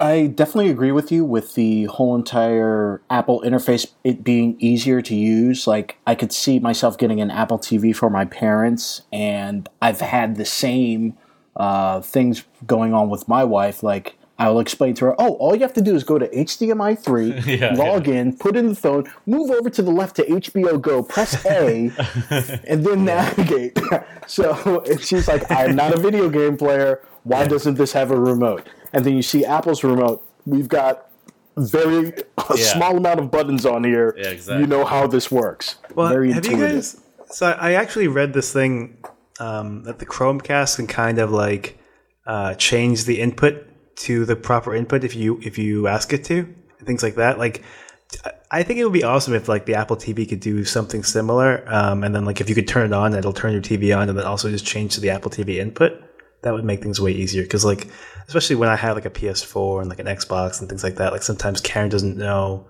[0.00, 5.14] I definitely agree with you with the whole entire Apple interface, it being easier to
[5.14, 5.66] use.
[5.66, 10.36] Like, I could see myself getting an Apple TV for my parents, and I've had
[10.36, 11.18] the same
[11.54, 13.82] uh, things going on with my wife.
[13.82, 16.98] Like, I'll explain to her, oh, all you have to do is go to HDMI
[16.98, 20.80] 3, Yeah, log in, put in the phone, move over to the left to HBO
[20.80, 21.92] Go, press A,
[22.66, 23.78] and then navigate.
[24.26, 27.02] so she's like, I'm not a video game player.
[27.24, 28.66] Why doesn't this have a remote?
[28.92, 30.22] And then you see Apple's remote.
[30.46, 31.06] We've got
[31.56, 32.64] very a Yeah.
[32.74, 34.14] small amount of buttons on here.
[34.16, 34.62] Yeah, exactly.
[34.62, 35.76] You know how this works.
[35.94, 36.76] Well, very have you intuitive.
[36.76, 36.96] guys?
[37.30, 38.96] So I actually read this thing
[39.38, 41.78] um, that the Chromecast can kind of like
[42.26, 46.38] uh, change the input to the proper input if you if you ask it to,
[46.78, 47.38] and things like that.
[47.38, 47.62] Like,
[48.50, 51.64] I think it would be awesome if like the Apple TV could do something similar,
[51.68, 54.08] um, and then like if you could turn it on, it'll turn your TV on,
[54.08, 55.92] and then also just change to the Apple TV input.
[56.42, 57.86] That would make things way easier because like
[58.30, 61.10] especially when I have like a PS4 and like an Xbox and things like that.
[61.12, 62.64] Like sometimes Karen doesn't know.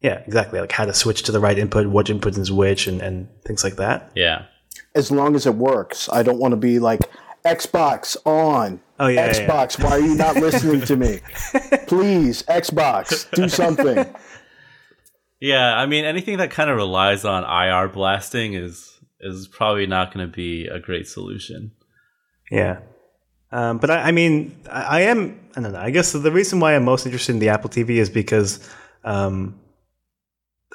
[0.00, 0.58] Yeah, exactly.
[0.58, 3.62] Like how to switch to the right input, what input is which, and, and things
[3.62, 4.10] like that.
[4.14, 4.46] Yeah.
[4.94, 6.08] As long as it works.
[6.10, 7.00] I don't want to be like
[7.44, 8.80] Xbox on.
[8.98, 9.48] Oh, yeah, yeah, yeah.
[9.48, 11.20] Xbox, why are you not listening to me?
[11.86, 14.06] Please, Xbox, do something.
[15.42, 20.14] Yeah, I mean anything that kind of relies on IR blasting is is probably not
[20.14, 21.72] going to be a great solution.
[22.48, 22.78] Yeah.
[23.52, 26.58] Um, but I, I mean, I, I am, I don't know, I guess the reason
[26.58, 28.66] why I'm most interested in the Apple TV is because
[29.04, 29.60] um,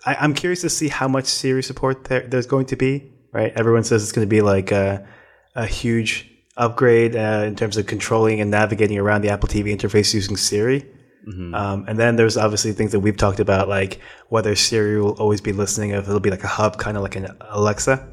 [0.06, 3.52] I, I'm curious to see how much Siri support there, there's going to be, right?
[3.56, 5.08] Everyone says it's going to be like a,
[5.56, 10.14] a huge upgrade uh, in terms of controlling and navigating around the Apple TV interface
[10.14, 10.86] using Siri.
[11.56, 15.42] Um, and then there's obviously things that we've talked about, like whether Siri will always
[15.42, 18.08] be listening, if it'll be like a hub, kind of like an Alexa.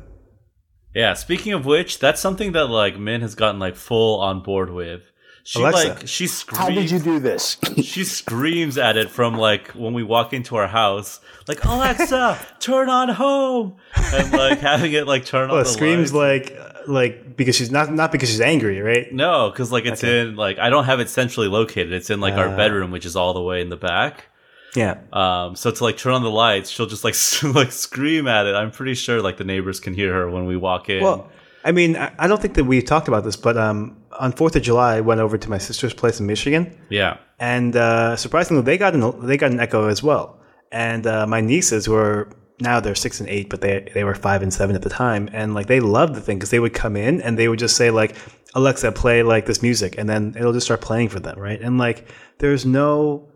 [0.95, 4.71] Yeah, speaking of which, that's something that like Min has gotten like full on board
[4.71, 5.11] with.
[5.47, 5.89] She Alexa.
[5.89, 6.59] like she screams.
[6.59, 7.59] How did you do this?
[7.83, 12.89] she screams at it from like when we walk into our house, like Alexa, turn
[12.89, 16.51] on home, and like having it like turn Well, on it the screams lights.
[16.51, 19.13] like like because she's not not because she's angry, right?
[19.13, 20.21] no, because like it's Okay.
[20.21, 21.93] in like I don't have it centrally located.
[21.93, 22.57] It's in like our Ah.
[22.57, 24.29] bedroom, which is all the way in the back.
[24.75, 24.99] Yeah.
[25.13, 27.15] Um, so to like turn on the lights, she'll just like
[27.55, 28.55] like scream at it.
[28.55, 31.03] I'm pretty sure like the neighbors can hear her when we walk in.
[31.03, 31.31] Well,
[31.65, 34.63] I mean, I don't think that we talked about this, but um, on Fourth of
[34.63, 38.77] July, I went over to my sister's place in Michigan, yeah, and uh, surprisingly, they
[38.77, 40.41] got an they got an Echo as well.
[40.71, 42.29] And uh, my nieces were
[42.61, 45.31] now they're six and eight, but they they were five and seven at the time,
[45.33, 47.77] and like they loved the thing because they would come in and they would just
[47.77, 48.15] say like,
[48.55, 51.61] Alexa, play like this music, and then it'll just start playing for them, right?
[51.63, 52.07] And like,
[52.39, 53.27] there's no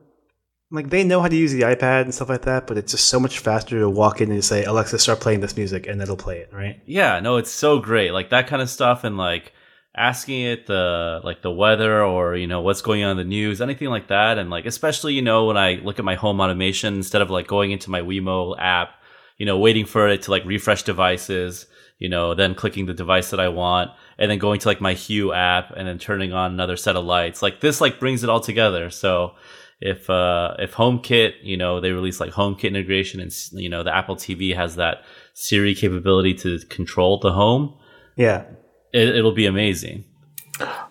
[0.71, 3.07] like they know how to use the iPad and stuff like that, but it's just
[3.07, 6.17] so much faster to walk in and say, Alexa, start playing this music, and it'll
[6.17, 6.81] play it, right?
[6.85, 7.21] yeah.
[7.21, 8.13] No, it's so great.
[8.13, 9.53] Like that kind of stuff, and like
[9.97, 13.61] asking it the like the weather or you know what's going on in the news,
[13.61, 16.95] anything like that, and like especially you know when I look at my home automation
[16.95, 18.91] instead of like going into my Wemo app,
[19.39, 21.67] you know waiting for it to like refresh devices,
[21.99, 24.93] you know then clicking the device that I want, and then going to like my
[24.93, 27.41] Hue app and then turning on another set of lights.
[27.41, 28.91] Like this like brings it all together.
[28.91, 29.35] So
[29.81, 33.95] if uh if HomeKit, you know, they release like HomeKit integration and you know the
[33.95, 35.03] Apple TV has that
[35.35, 37.75] Siri capability to control the home,
[38.17, 38.45] Yeah.
[38.93, 40.05] it, it'll be amazing.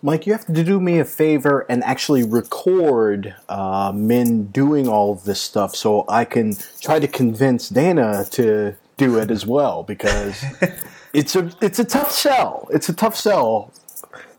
[0.02, 5.12] Mike, you have to do me a favor and actually record uh, Min doing all
[5.12, 9.84] of this stuff so I can try to convince Dana to do it as well
[9.84, 10.42] because
[11.14, 12.70] it's a it's a tough sell.
[12.72, 13.74] It's a tough sell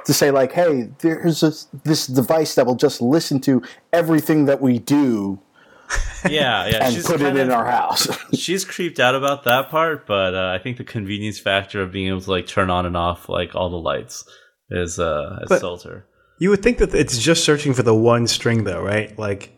[0.09, 1.53] to say like, hey, there's a,
[1.85, 5.41] this device that will just listen to everything that we do
[6.29, 6.85] Yeah, yeah.
[6.87, 8.09] and she's put it kinda- in our house.
[8.35, 12.09] She's creeped out about that part, but uh, I think the convenience factor of being
[12.09, 14.25] able to like turn on and off like all the lights
[14.71, 16.05] is uh has But- sold her.
[16.41, 19.19] You would think that it's just searching for the one string, though, right?
[19.19, 19.53] Like,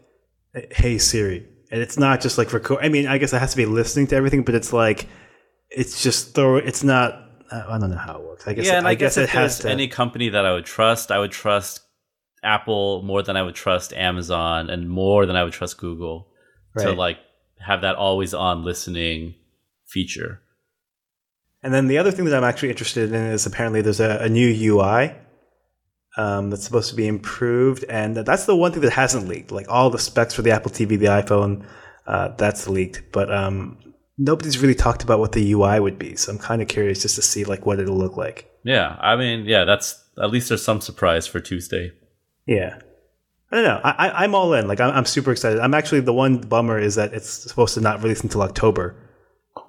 [0.71, 2.79] "Hey Siri," and it's not just like record.
[2.83, 5.07] I mean, I guess it has to be listening to everything, but it's like
[5.69, 6.57] it's just throw.
[6.57, 7.13] It's not.
[7.51, 8.47] I don't know how it works.
[8.47, 8.67] I guess.
[8.67, 9.71] Yeah, and I, guess, it if has to.
[9.71, 11.81] any company that I would trust, I would trust
[12.43, 16.29] Apple more than I would trust Amazon and more than I would trust Google
[16.79, 17.19] to like
[17.59, 19.35] have that always on listening
[19.87, 20.41] feature.
[21.63, 24.29] And then the other thing that I'm actually interested in is apparently there's a, a
[24.29, 25.15] new UI
[26.17, 29.53] um, that's supposed to be improved, and that's the one thing that hasn't leaked.
[29.53, 31.67] Like all the specs for the Apple TV, the iPhone,
[32.07, 33.79] uh, that's leaked, but um,
[34.21, 36.15] nobody's really talked about what the UI would be.
[36.15, 38.51] So I'm kind of curious just to see like what it'll look like.
[38.63, 41.93] Yeah, I mean, yeah, that's at least there's some surprise for Tuesday.
[42.47, 42.79] Yeah.
[43.51, 43.81] I don't know.
[43.83, 44.69] I, I, I'm all in.
[44.69, 45.59] Like I'm, I'm super excited.
[45.59, 48.95] I'm actually the one bummer is that it's supposed to not release until October.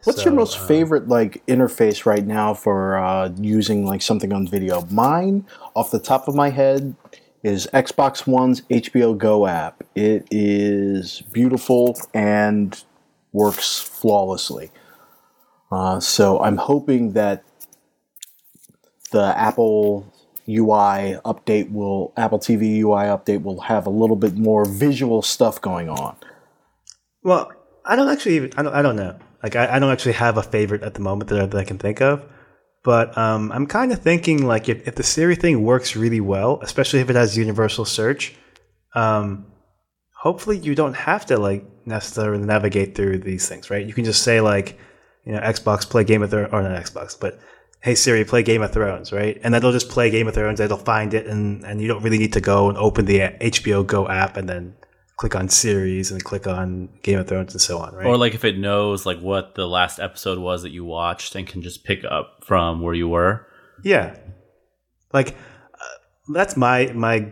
[0.03, 4.33] What's So, your most uh, favorite like interface right now for uh, using like something
[4.33, 4.85] on video?
[4.91, 6.95] Mine, off the top of my head,
[7.43, 9.83] is Xbox One's HBO Go app.
[9.95, 12.83] It is beautiful and
[13.31, 14.71] works flawlessly.
[15.71, 17.43] Uh, so I'm hoping that
[19.11, 20.11] the Apple
[20.49, 25.61] UI update will Apple TV UI update will have a little bit more visual stuff
[25.61, 26.15] going on.
[27.23, 27.51] Well,
[27.85, 29.17] I don't actually even, I don't, I don't know.
[29.43, 31.63] Like, I, I don't actually have a favorite at the moment that I, that I
[31.63, 32.25] can think of.
[32.83, 36.59] But um, I'm kind of thinking, like, if, if the Siri thing works really well,
[36.61, 38.35] especially if it has universal search,
[38.95, 39.45] um,
[40.15, 43.85] hopefully you don't have to, like, necessarily navigate through these things, right?
[43.85, 44.77] You can just say, like,
[45.25, 47.39] you know, Xbox play Game of Thrones, or not Xbox, but
[47.81, 49.39] hey Siri, play Game of Thrones, right?
[49.43, 52.01] And then it'll just play Game of Thrones, it'll find it, and, and you don't
[52.03, 54.75] really need to go and open the HBO Go app and then
[55.17, 58.07] click on series and click on Game of Thrones and so on, right?
[58.07, 61.45] Or like if it knows like what the last episode was that you watched and
[61.45, 63.47] can just pick up from where you were.
[63.83, 64.15] yeah,
[65.13, 67.31] like uh, that's my my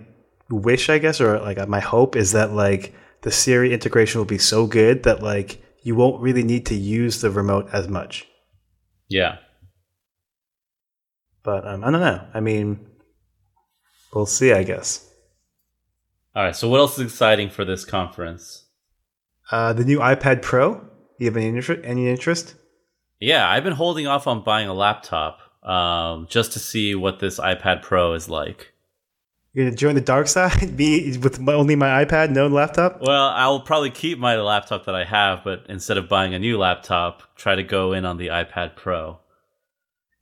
[0.50, 4.26] wish, I guess, or like uh, my hope is that like the Siri integration will
[4.26, 8.28] be so good that like you won't really need to use the remote as much.
[9.08, 9.38] Yeah.
[11.44, 12.28] But um, I don't know.
[12.34, 12.88] I mean,
[14.14, 14.52] we'll see.
[14.54, 15.06] I guess.
[16.36, 16.56] All right.
[16.56, 18.66] So what else is exciting for this conference?
[19.52, 20.86] Uh, the new iPad Pro.
[21.18, 21.82] You have any interest?
[21.84, 22.56] Any interest?
[23.20, 27.40] Yeah, I've been holding off on buying a laptop um, just to see what this
[27.40, 28.72] iPad Pro is like.
[29.54, 30.78] You're gonna join the dark side?
[30.78, 33.02] Be with my, only my iPad, no laptop?
[33.02, 36.58] Well, I'll probably keep my laptop that I have, but instead of buying a new
[36.58, 39.20] laptop, try to go in on the iPad Pro.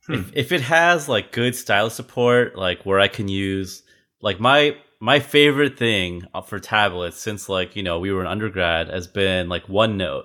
[0.06, 0.14] Hmm.
[0.14, 3.82] If, if it has like good stylus support, like where I can use
[4.22, 8.88] like my my favorite thing for tablets since like you know we were in undergrad
[8.88, 10.24] has been like OneNote.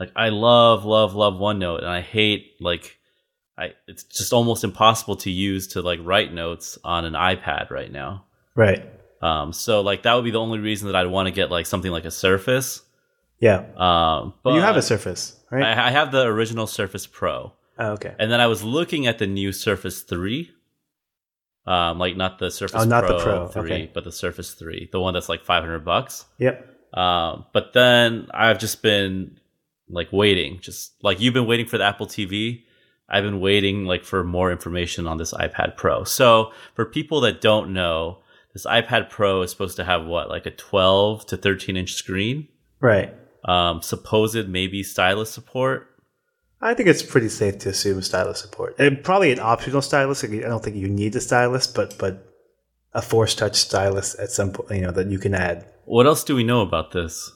[0.00, 2.98] Like I love love love OneNote, and I hate like
[3.56, 7.90] I it's just almost impossible to use to like write notes on an iPad right
[7.90, 8.24] now.
[8.54, 8.88] Right.
[9.20, 11.66] Um, so like that would be the only reason that I'd want to get like
[11.66, 12.82] something like a Surface.
[13.38, 13.64] Yeah.
[13.76, 15.62] Um, but you have a Surface, right?
[15.62, 18.14] I, I have the original Surface Pro, oh, okay.
[18.18, 20.50] and then I was looking at the new Surface Three.
[21.64, 23.90] Um, like not the Surface Oh, not Pro, the Pro, Three, okay.
[23.94, 26.24] but the Surface Three, the one that's like five hundred bucks.
[26.38, 26.68] Yep.
[26.92, 29.38] Um, but then I've just been
[29.88, 32.64] like waiting, just like you've been waiting for the Apple TV.
[33.08, 36.04] I've been waiting like for more information on this iPad Pro.
[36.04, 38.18] So for people that don't know,
[38.52, 42.48] this iPad Pro is supposed to have what, like a 12 to 13 inch screen,
[42.80, 43.14] Right.
[43.44, 45.88] um, supposed maybe stylus support.
[46.60, 48.76] I think it's pretty safe to assume stylus support.
[48.78, 50.22] And probably an optional stylus.
[50.22, 52.28] I don't think you need a stylus, but but
[52.94, 55.66] a force touch stylus at some point, you know, that you can add.
[55.86, 57.32] What else do we know about this?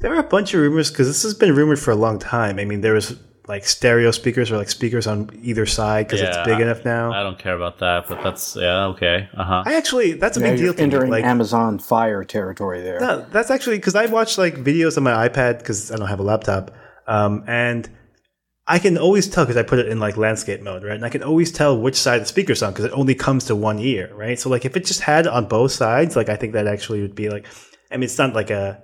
[0.00, 2.58] There are a bunch of rumors because this has been rumored for a long time.
[2.58, 3.16] I mean, there was
[3.48, 7.12] like stereo speakers or like speakers on either side because Yeah, it's big enough now.
[7.12, 9.28] I don't care about that, but that's yeah okay.
[9.36, 9.62] Uh huh.
[9.66, 10.84] I actually, that's a Now big deal you're to me.
[10.84, 13.00] entering Like, Amazon Fire territory there.
[13.00, 16.20] No, that's actually because I watch like videos on my iPad because I don't have
[16.20, 16.70] a laptop,
[17.08, 17.90] um, and
[18.68, 20.94] I can always tell because I put it in like landscape mode, right?
[20.94, 23.56] And I can always tell which side the speaker's on because it only comes to
[23.56, 24.38] one ear, right?
[24.38, 27.16] So like if it just had on both sides, like I think that actually would
[27.16, 27.46] be like,
[27.90, 28.80] I mean, it's not like a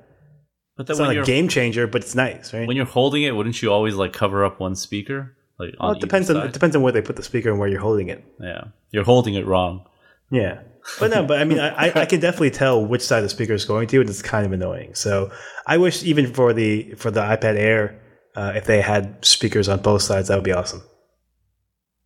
[0.78, 2.66] But then it's when not a game changer, but it's nice, right?
[2.66, 5.36] when you're holding it, wouldn't you always like cover up one speaker?
[5.58, 6.50] Like well, it depends either on side?
[6.50, 8.24] it depends on where they put the speaker and where you're holding it.
[8.40, 9.84] Yeah, you're holding it wrong.
[10.30, 10.60] Yeah.
[11.00, 13.52] But no, but I mean, I, I- I can definitely tell which side the speaker
[13.52, 14.94] is going to, and it's kind of annoying.
[14.94, 15.30] So
[15.66, 18.00] I wish even for the for the iPad Air,
[18.36, 20.82] uh, if they had speakers on both sides, that would be awesome.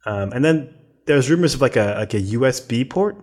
[0.06, 0.74] Um, and then
[1.06, 3.16] there's rumors of like a like a USB port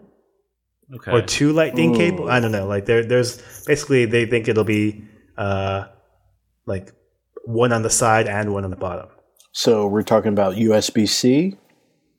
[0.95, 1.12] Okay.
[1.12, 1.97] or two Lightning Ooh.
[1.97, 2.29] cable.
[2.29, 2.67] I don't know.
[2.67, 5.03] Like there there's basically they think it'll be
[5.39, 5.88] uh,
[6.67, 6.91] like
[7.45, 9.10] one on the side and one on the bottom.
[9.54, 11.58] So we're talking about USB C.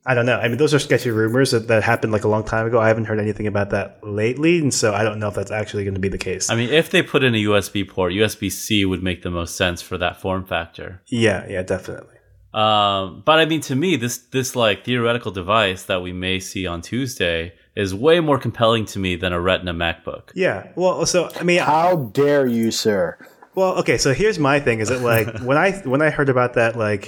[0.06, 0.38] I don't know.
[0.38, 2.80] I mean, those are sketchy rumors that, that happened like a long time ago.
[2.80, 5.84] I haven't heard anything about that lately, and so I don't know if that's actually
[5.84, 6.48] going to be the case.
[6.50, 9.56] I mean, if they put in a USB port, USB C would make the most
[9.56, 11.02] sense for that form factor.
[11.08, 12.16] yeah, yeah, definitely.
[12.54, 16.66] Um, but I mean, to me, this this like theoretical device that we may see
[16.66, 20.24] on Tuesday is way more compelling to me than a Retina MacBook.
[20.34, 20.58] Yeah.
[20.76, 21.88] Well, so I mean, How
[22.20, 23.16] dare you, sir?
[23.54, 23.98] well, okay.
[23.98, 27.04] So here's my thing: is that like when I when I heard about that like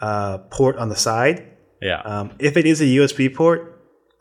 [0.00, 1.36] uh, port on the side,
[1.82, 3.60] Yeah, um, if it is a USB port,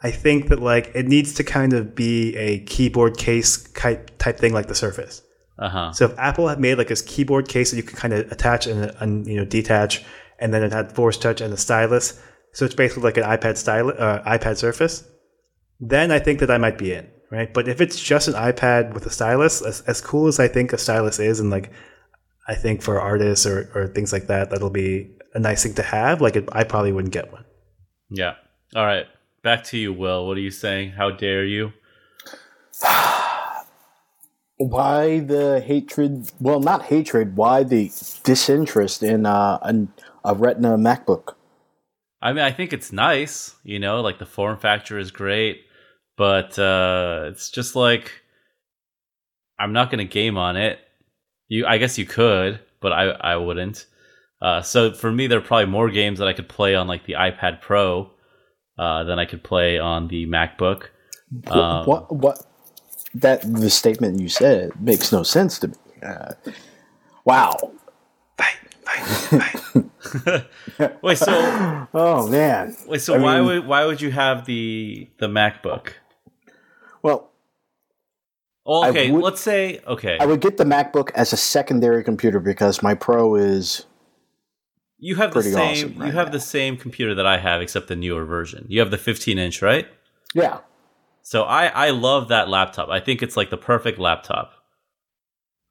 [0.01, 4.37] I think that like it needs to kind of be a keyboard case type type
[4.39, 5.21] thing like the Surface.
[5.57, 5.91] uh huh.
[5.97, 8.67] So if Apple had made like this keyboard case that you could kind of attach
[8.67, 10.03] and, and you know detach,
[10.39, 12.05] and then it had Force Touch and a stylus,
[12.53, 15.03] so it's basically like an iPad stylus, uh, iPad Surface.
[15.79, 17.53] Then I think that I might be in, right?
[17.53, 20.73] But if it's just an iPad with a stylus, as, as cool as I think
[20.73, 21.71] a stylus is, and like
[22.47, 25.83] I think for artists or, or things like that, that'll be a nice thing to
[25.83, 26.21] have.
[26.21, 27.45] Like it, I probably wouldn't get one.
[28.09, 28.35] Yeah.
[28.75, 29.05] All right.
[29.43, 30.27] Back to you, Will.
[30.27, 30.91] What are you saying?
[30.91, 31.71] How dare you?
[34.57, 36.31] Why the hatred?
[36.41, 37.37] Well, not hatred.
[37.37, 37.89] Why the
[38.23, 39.93] disinterest in uh, an,
[40.25, 41.35] a Retina MacBook?
[42.21, 45.61] I mean, I think it's nice, you know, like the form factor is great,
[46.19, 48.11] but uh, it's just like
[49.57, 50.77] I'm not going to game on it.
[51.47, 53.85] You, I guess you could, but I, I wouldn't.
[54.41, 57.05] Uh, so for me, there are probably more games that I could play on like
[57.05, 58.11] the iPad Pro
[58.77, 60.87] uh, than I could play on the MacBook.
[61.47, 62.13] Um, what?
[62.13, 62.45] What?
[63.15, 65.75] That the statement you said makes no sense to me.
[66.03, 66.33] Uh,
[67.25, 67.55] wow.
[71.01, 72.75] Wait, so Oh man.
[72.87, 75.91] wait, so I why mean- would why would you have the the MacBook?
[77.01, 77.31] Well,
[78.67, 80.17] I okay, would- let's say okay.
[80.19, 83.85] I would get the MacBook as a secondary computer because my Pro is
[84.99, 85.71] You have the same.
[85.91, 86.33] awesome you have now.
[86.33, 88.65] the same computer that I have, except the newer version.
[88.69, 89.87] You have the 15 inch, right?
[90.35, 90.59] yeah.
[91.21, 92.89] So I I love that laptop.
[92.89, 94.53] I think it's like the perfect laptop.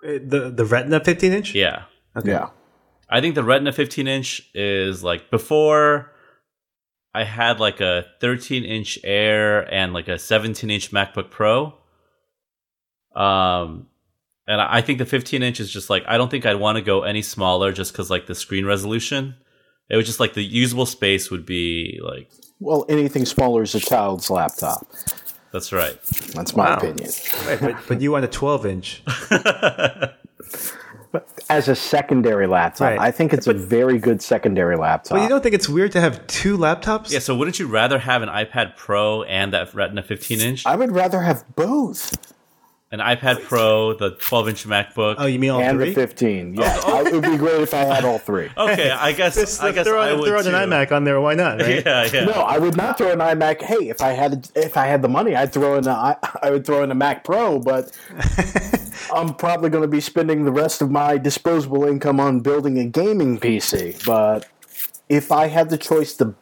[0.06, 1.54] Uh, The the Retina 15 inch.
[1.54, 1.84] Yeah,
[2.16, 2.30] Okay.
[2.30, 2.50] Yeah.
[3.10, 6.12] I think the Retina 15 inch is like before.
[7.20, 11.74] I had like a 13 inch Air and like a 17 inch MacBook Pro.
[13.14, 13.88] Um,
[14.46, 16.76] and I I think the 15 inch is just like I don't think I'd want
[16.76, 19.34] to go any smaller just because like the screen resolution.
[19.90, 23.80] It was just like the usable space would be like Well, anything smaller is a
[23.80, 24.86] child's laptop.
[25.52, 25.98] that's right.
[26.34, 26.76] That's my Wow.
[26.76, 27.10] opinion.
[27.46, 29.02] Right, but, but you want a 12 inch.
[31.48, 33.00] As a secondary laptop, Right.
[33.00, 35.16] I think it's a very good secondary laptop.
[35.16, 37.10] But you don't think it's weird to have two laptops?
[37.10, 40.66] Yeah, so wouldn't you rather have an iPad Pro and that Retina 15 inch?
[40.66, 42.34] I would rather have both.
[42.90, 45.16] An iPad Pro, the 12 inch MacBook.
[45.18, 45.90] Oh, you mean all and three?
[45.90, 46.54] the 15.
[46.54, 46.96] Yeah, oh.
[47.04, 48.48] I- it would be great if I had all three.
[48.56, 50.48] okay, I guess Just I guess throw, I would throw too.
[50.48, 51.20] an iMac on there.
[51.20, 51.60] Why not?
[51.62, 51.84] Right?
[51.84, 52.24] Yeah, yeah.
[52.24, 53.60] No, I would not throw an iMac.
[53.62, 56.50] Hey, if I had if I had the money, I'd throw in a, I, I
[56.50, 57.90] would throw in a Mac Pro, but
[59.14, 62.84] I'm probably going to be spending the rest of my disposable income on building a
[62.84, 64.04] gaming PC.
[64.06, 64.46] But
[65.08, 66.34] if I had the choice to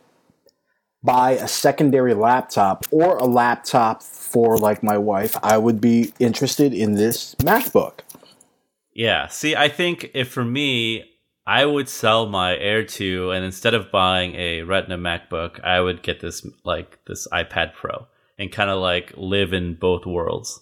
[1.07, 6.75] buy a secondary laptop or a laptop for like my wife, I would be interested
[6.75, 8.01] in this MacBook.
[8.93, 9.29] Yeah.
[9.29, 11.05] See, I think if for me,
[11.47, 16.03] I would sell my Air 2 and instead of buying a Retina MacBook, I would
[16.03, 20.61] get this like this iPad Pro and kind of like live in both worlds.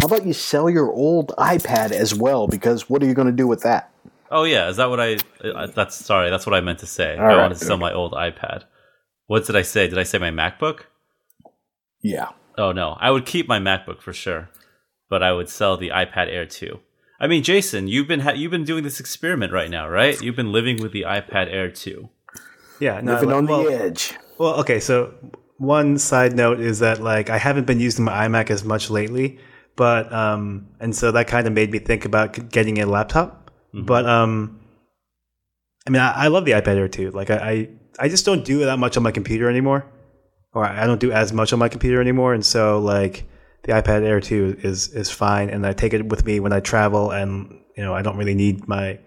[0.00, 2.46] How about you sell your old iPad as well?
[2.46, 3.90] Because what are you going to do with that?
[4.30, 7.16] Oh yeah, is that what I uh, that's sorry, that's what I meant to say.
[7.18, 8.64] I right, wanted to sell my old iPad.
[9.26, 9.88] What did I say?
[9.88, 10.80] Did I say my MacBook?
[12.02, 12.28] Yeah.
[12.58, 14.50] Oh no, I would keep my MacBook for sure,
[15.08, 16.78] but I would sell the iPad Air 2.
[17.20, 20.20] I mean, Jason, you've been ha- you've been doing this experiment right now, right?
[20.20, 22.08] You've been living with the iPad Air 2.
[22.80, 23.00] Yeah.
[23.00, 24.14] No, Living like- on well, the edge.
[24.38, 24.80] Well, okay.
[24.80, 25.14] So
[25.58, 29.38] one side note is that like I haven't been using my iMac as much lately,
[29.76, 33.50] but um, and so that kind of made me think about getting a laptop.
[33.72, 34.60] But um,
[35.86, 37.12] I mean, I, I love the iPad Air 2.
[37.12, 37.68] Like I, I,
[37.98, 39.84] I just don't do that much on my computer anymore,
[40.52, 43.24] or I don't do as much on my computer anymore, and so like
[43.64, 46.60] the iPad Air two is is fine, and I take it with me when I
[46.60, 48.98] travel, and you know I don't really need my,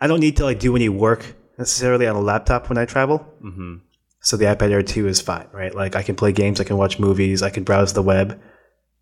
[0.00, 3.18] I don't need to like do any work necessarily on a laptop when I travel.
[3.40, 3.76] hmm
[4.20, 5.74] So the iPad Air 2 is fine, right?
[5.74, 8.40] Like I can play games, I can watch movies, I can browse the web.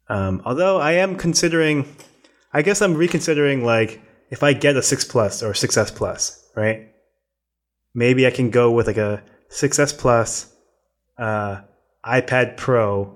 [0.09, 1.86] Um, although I am considering,
[2.53, 6.88] I guess I'm reconsidering like if I get a 6 Plus or 6S Plus, right?
[7.95, 9.22] Maybe I can go with like a
[9.53, 10.53] 6S Plus,
[11.18, 11.61] uh,
[12.05, 13.14] iPad Pro,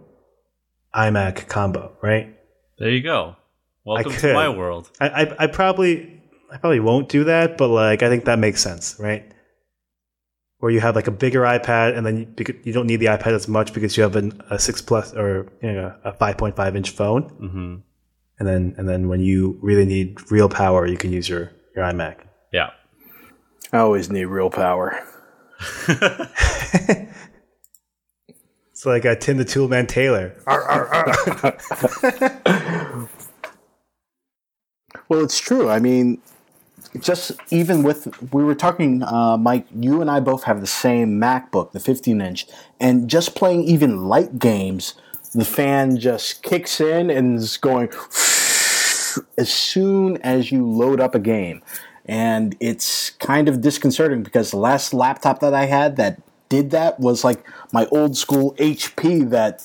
[0.95, 2.37] iMac combo, right?
[2.79, 3.37] There you go.
[3.85, 4.91] Welcome to my world.
[5.01, 6.23] I, I, I probably,
[6.53, 9.25] I probably won't do that, but like I think that makes sense, right?
[10.59, 13.33] Where you have like a bigger iPad, and then you, you don't need the iPad
[13.33, 16.57] as much because you have an, a six plus or you know a five point
[16.57, 17.77] five inch phone, hmm
[18.39, 21.85] and then and then when you really need real power, you can use your your
[21.85, 22.17] iMac.
[22.53, 22.71] Yeah.
[23.73, 25.01] I always need real power.
[28.73, 30.35] It's like a Tim the Toolman Taylor.
[35.09, 35.69] Well, it's true.
[35.69, 36.21] I mean,
[37.01, 39.67] just even with we were talking, uh, Mike.
[39.75, 42.47] You and I both have the same MacBook, the 15 inch,
[42.81, 44.95] and just playing even light games,
[45.33, 47.89] the fan just kicks in and is going
[49.39, 51.63] as soon as you load up a game,
[52.07, 57.01] and it's kind of disconcerting because the last laptop that I had that did that
[57.01, 59.63] was like my old school HP that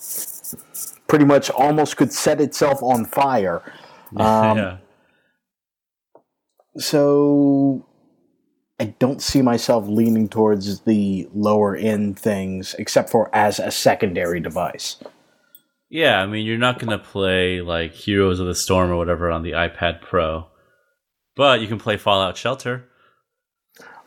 [1.08, 3.62] pretty much almost could set itself on fire.
[4.14, 4.78] Um, yeah.
[6.78, 7.86] so
[8.78, 14.42] I don't see myself leaning towards the lower end things, except for as a secondary
[14.42, 14.98] device.
[15.90, 19.32] Yeah, I mean, you're not going to play like Heroes of the Storm or whatever
[19.32, 20.48] on the iPad Pro,
[21.36, 22.86] but you can play Fallout Shelter.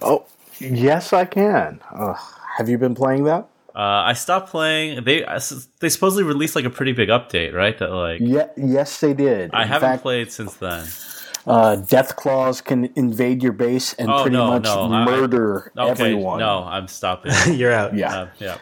[0.03, 0.27] Oh,
[0.59, 1.81] yes, I can.
[1.93, 2.16] Ugh.
[2.59, 3.49] have you been playing that?
[3.75, 5.03] Uh, I stopped playing.
[5.05, 5.25] They
[5.81, 7.77] they supposedly released like a pretty big update, right?
[7.79, 9.51] That like Yeah, yes, they did.
[9.53, 10.87] I In haven't fact, played since then.
[11.47, 15.91] Uh, Deathclaws can invade your base and Oh, pretty no, much no, I- murder Okay,
[15.91, 16.39] everyone.
[16.39, 17.33] no, I'm stopping.
[17.53, 17.95] You're out.
[17.97, 18.14] Yeah.
[18.14, 18.59] Uh, yeah.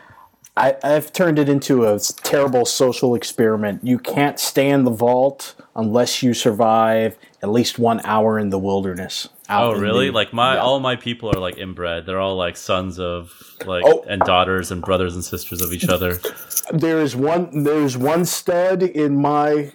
[0.56, 3.80] I, I've turned it into a terrible social experiment.
[3.84, 8.58] You can't stay in the vault unless you survive at least one hour in the
[8.58, 9.28] wilderness.
[9.48, 10.08] Oh, really?
[10.08, 10.60] the- like my yeah.
[10.60, 12.04] all my people are like inbred.
[12.04, 13.32] They're all like sons of
[13.64, 14.04] like Oh.
[14.08, 16.18] and daughters and brothers and sisters of each other.
[16.72, 19.72] there is one there's one stud in my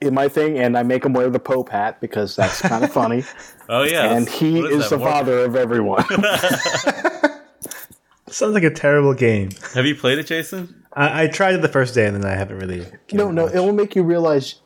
[0.00, 2.92] in my thing, and I make him wear the Pope hat because that's kind of
[2.92, 3.24] funny.
[3.70, 6.02] Oh yeah, and he is, that, the father of everyone.
[8.30, 9.50] Sounds like a terrible game.
[9.74, 10.84] Have you played it, Jason?
[10.92, 12.80] I, I tried it the first day, and then I haven't really.
[13.12, 13.54] no, it no, much.
[13.54, 14.56] it will make you realize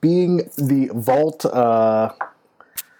[0.00, 2.12] being the vault uh,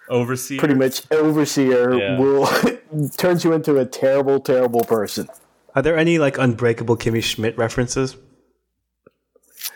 [0.08, 0.58] Overseer.
[0.58, 2.18] pretty much overseer Yeah.
[2.18, 2.46] will
[3.16, 5.28] turns you into a terrible, terrible person.
[5.74, 8.16] Are there any like Unbreakable Kimmy Schmidt references?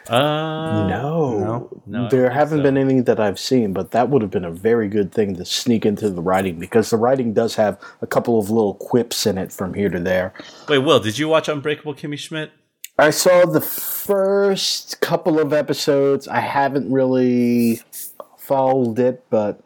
[0.09, 1.83] Uh, No, no?
[1.87, 2.63] No, there haven't so.
[2.63, 5.45] been any that I've seen, but that would have been a very good thing to
[5.45, 9.39] sneak into the writing because the writing does have a couple of little quips in
[9.39, 10.33] it from here to there.
[10.69, 12.53] Wait, Will, did you watch Unbreakable Kimmy Schmidt?
[12.99, 16.29] I saw the first couple of episodes.
[16.29, 17.81] I haven't really
[18.39, 19.61] followed it, but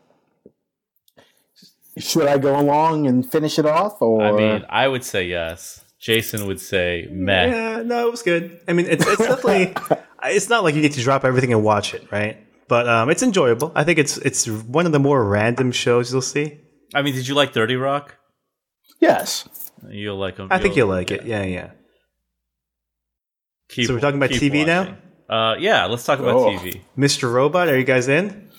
[1.98, 4.00] should I go along and finish it off?
[4.00, 5.84] Or I mean, I would say yes.
[5.98, 7.46] Jason would say meh.
[7.48, 8.60] Yeah, no, it was good.
[8.68, 9.74] I mean, it's it's definitely.
[10.24, 12.44] It's not like you need to drop everything and watch it, right?
[12.68, 13.72] but um, it's enjoyable.
[13.74, 16.58] I think it's it's one of the more random shows you'll see.
[16.94, 18.16] I mean, did you like Thirty Rock?
[19.00, 19.48] Yes.
[19.88, 20.48] You'll like them.
[20.50, 21.24] I think you'll like it.
[21.24, 21.70] Yeah, yeah.
[23.70, 24.96] Keep- So we're talking about keep TV now?
[25.28, 26.50] Uh, yeah, let's talk about Oh.
[26.50, 26.80] TV.
[26.96, 27.32] Mr.
[27.32, 28.50] Robot, are you guys in?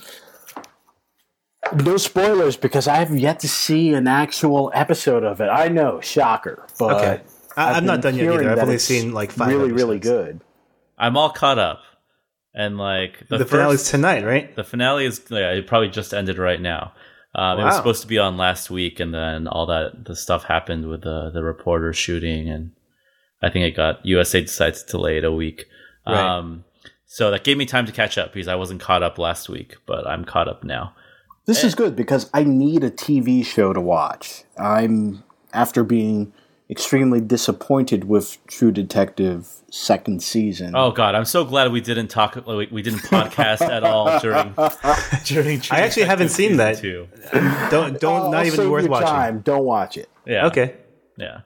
[1.85, 5.47] No spoilers because I have yet to see an actual episode of it.
[5.49, 7.21] I know, shocker, but Okay.
[7.57, 8.51] I, I've I'm not done yet either.
[8.51, 9.49] I've only seen like five.
[9.49, 10.41] really, really good.
[10.99, 11.81] I'm all caught up,
[12.53, 14.55] and like the, The, first, finale's tonight, right?
[14.55, 16.93] the finale is yeah, it probably just ended right now.
[17.35, 20.43] Um, It was supposed to be on last week, and then all that the stuff
[20.43, 22.71] happened with the the reporter shooting, and
[23.41, 25.65] I think it got USA decided to delay it a week.
[26.07, 26.17] Right.
[26.17, 26.65] Um,
[27.05, 29.77] so that gave me time to catch up because I wasn't caught up last week,
[29.85, 30.93] but I'm caught up now.
[31.45, 34.43] This is good because I need a TV show to watch.
[34.59, 36.31] I'm after being
[36.69, 40.75] extremely disappointed with True Detective second season.
[40.75, 42.35] Oh God, I'm so glad we didn't talk.
[42.47, 44.53] Like, we didn't podcast at all during
[45.25, 45.61] during.
[45.61, 46.77] True I actually haven't seen that.
[46.77, 47.07] Two.
[47.69, 49.07] Don't don't I'll not even worth watching.
[49.07, 49.39] Time.
[49.41, 50.09] Don't watch it.
[50.25, 50.47] Yeah.
[50.47, 50.75] Okay.
[51.17, 51.41] Yeah.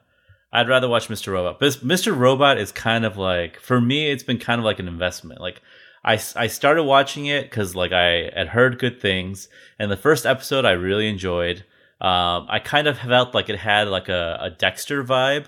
[0.54, 1.32] I'd rather watch Mr.
[1.32, 1.58] Robot.
[1.58, 2.16] But Mr.
[2.16, 5.40] Robot is kind of like, for me, it's been kind of like an investment.
[5.40, 5.60] Like,
[6.04, 9.48] I, I started watching it because, like, I had heard good things.
[9.80, 11.64] And the first episode I really enjoyed.
[12.00, 15.46] Um, I kind of felt like it had like a, a Dexter vibe.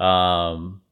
[0.00, 0.82] Um,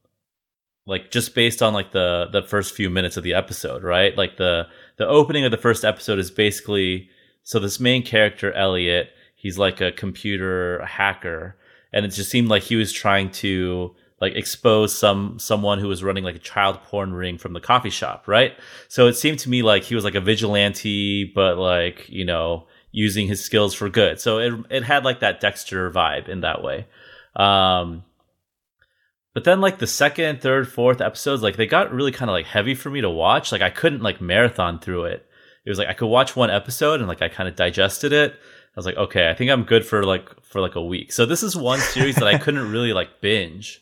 [0.87, 4.17] like just based on like the the first few minutes of the episode, right?
[4.17, 7.09] Like the the opening of the first episode is basically
[7.43, 11.57] so this main character Elliot, he's like a computer hacker,
[11.93, 16.03] and it just seemed like he was trying to like expose some someone who was
[16.03, 18.53] running like a child porn ring from the coffee shop, right?
[18.87, 22.67] So it seemed to me like he was like a vigilante, but like you know
[22.91, 24.19] using his skills for good.
[24.19, 26.87] So it it had like that Dexter vibe in that way.
[27.35, 28.03] Um,
[29.33, 32.47] but then like the second, third, fourth episodes, like they got really kind of like
[32.47, 33.51] heavy for me to watch.
[33.51, 35.27] Like I couldn't like marathon through it.
[35.65, 38.31] It was like I could watch one episode and like I kind of digested it.
[38.33, 41.11] I was like, okay, I think I'm good for like for like a week.
[41.11, 43.81] So this is one series that I couldn't really like binge.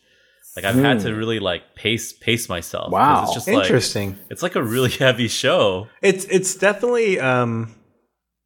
[0.56, 2.90] Like I've had to really like pace pace myself.
[2.90, 3.24] Wow.
[3.24, 4.18] it's just like Interesting.
[4.30, 5.88] it's like a really heavy show.
[6.02, 7.75] It's it's definitely um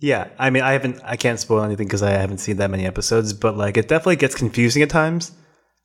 [0.01, 2.87] yeah, I mean I haven't I can't spoil anything because I haven't seen that many
[2.87, 5.33] episodes, but like it definitely gets confusing at times.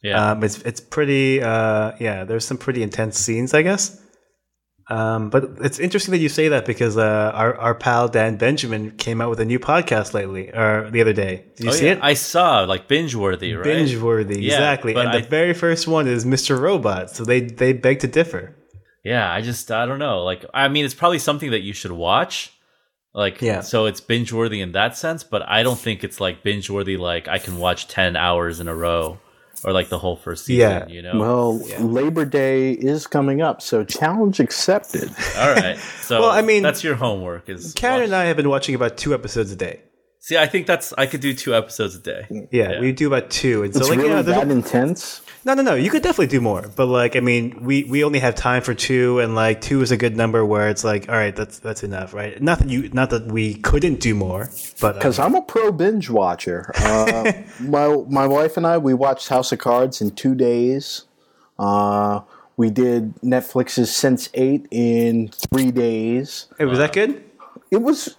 [0.01, 4.01] Yeah, Um it's it's pretty uh yeah, there's some pretty intense scenes, I guess.
[4.87, 8.91] Um but it's interesting that you say that because uh our our pal Dan Benjamin
[8.91, 11.45] came out with a new podcast lately or the other day.
[11.57, 11.93] Did you oh, see yeah.
[11.93, 11.99] it?
[12.01, 13.63] I saw like binge worthy, right?
[13.63, 14.93] Binge worthy, Yeah, exactly.
[14.95, 16.57] And I- the very first one is Mr.
[16.59, 18.55] Robot, so they they beg to differ.
[19.03, 20.23] Yeah, I just I don't know.
[20.23, 22.51] Like I mean, it's probably something that you should watch.
[23.15, 23.61] Like Yeah.
[23.61, 26.97] so it's binge worthy in that sense, but I don't think it's like binge worthy
[26.97, 29.19] like I can watch ten hours in a row
[29.63, 30.69] or like the whole first season.
[30.69, 30.87] Yeah.
[30.87, 31.17] You know.
[31.17, 35.09] Well, Labor Day is coming up, so challenge accepted.
[35.37, 35.77] All right.
[36.01, 37.47] So Well, I mean, that's your homework.
[37.49, 39.79] Is Karen watch- and I have been watching about two episodes a day.
[40.19, 40.37] see.
[40.37, 42.27] I think that's I could do two episodes a day.
[42.51, 42.79] Yeah, Yeah.
[42.81, 45.21] we do about two, and so It's like really yeah, there's that a- intense.
[45.45, 45.75] No, no, no.
[45.75, 48.73] You could definitely do more, but like I mean, we we only have time for
[48.73, 51.83] two, and like two is a good number where it's like, all right, that's that's
[51.83, 52.41] enough, right?
[52.41, 54.49] Not that you, not that we couldn't do more,
[54.81, 56.71] but uh, Because I'm a pro binge watcher.
[56.75, 61.03] Uh, my my wife and I we watched House of Cards in two days.
[61.59, 62.21] Uh,
[62.57, 66.47] we did Netflix's Sense8 in three days.
[66.57, 67.23] hey, was that good?
[67.69, 68.15] It was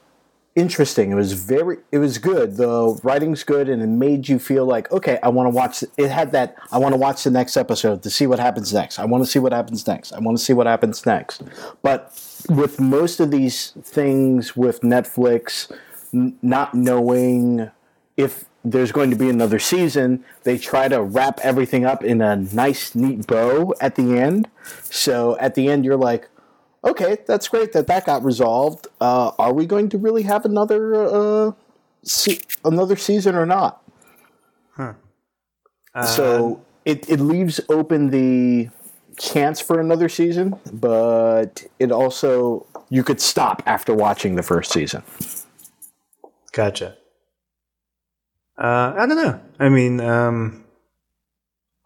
[0.56, 1.12] interesting.
[1.12, 1.76] It was very.
[1.92, 2.56] It was good.
[2.56, 5.84] The writing's good, and it made you feel like okay, I want to watch.
[5.96, 6.56] It had that.
[6.72, 8.98] I want to watch the next episode to see what happens next.
[8.98, 10.12] I want to see what happens next.
[10.12, 11.42] I want to see what happens next.
[11.82, 12.10] But
[12.48, 15.70] with most of these things with Netflix,
[16.12, 17.70] n- not knowing
[18.16, 22.36] if there's going to be another season, they try to wrap everything up in a
[22.36, 24.48] nice, neat bow at the end.
[24.82, 26.28] So at the end, you're like,
[26.84, 28.86] okay, that's great that that got resolved.
[29.00, 31.52] Uh, are we going to really have another uh,
[32.02, 33.82] se- another season or not?
[36.04, 38.68] so it, it leaves open the
[39.18, 45.02] chance for another season, but it also you could stop after watching the first season.
[46.52, 46.96] Gotcha.
[48.58, 49.40] Uh, I don't know.
[49.58, 50.65] I mean, um,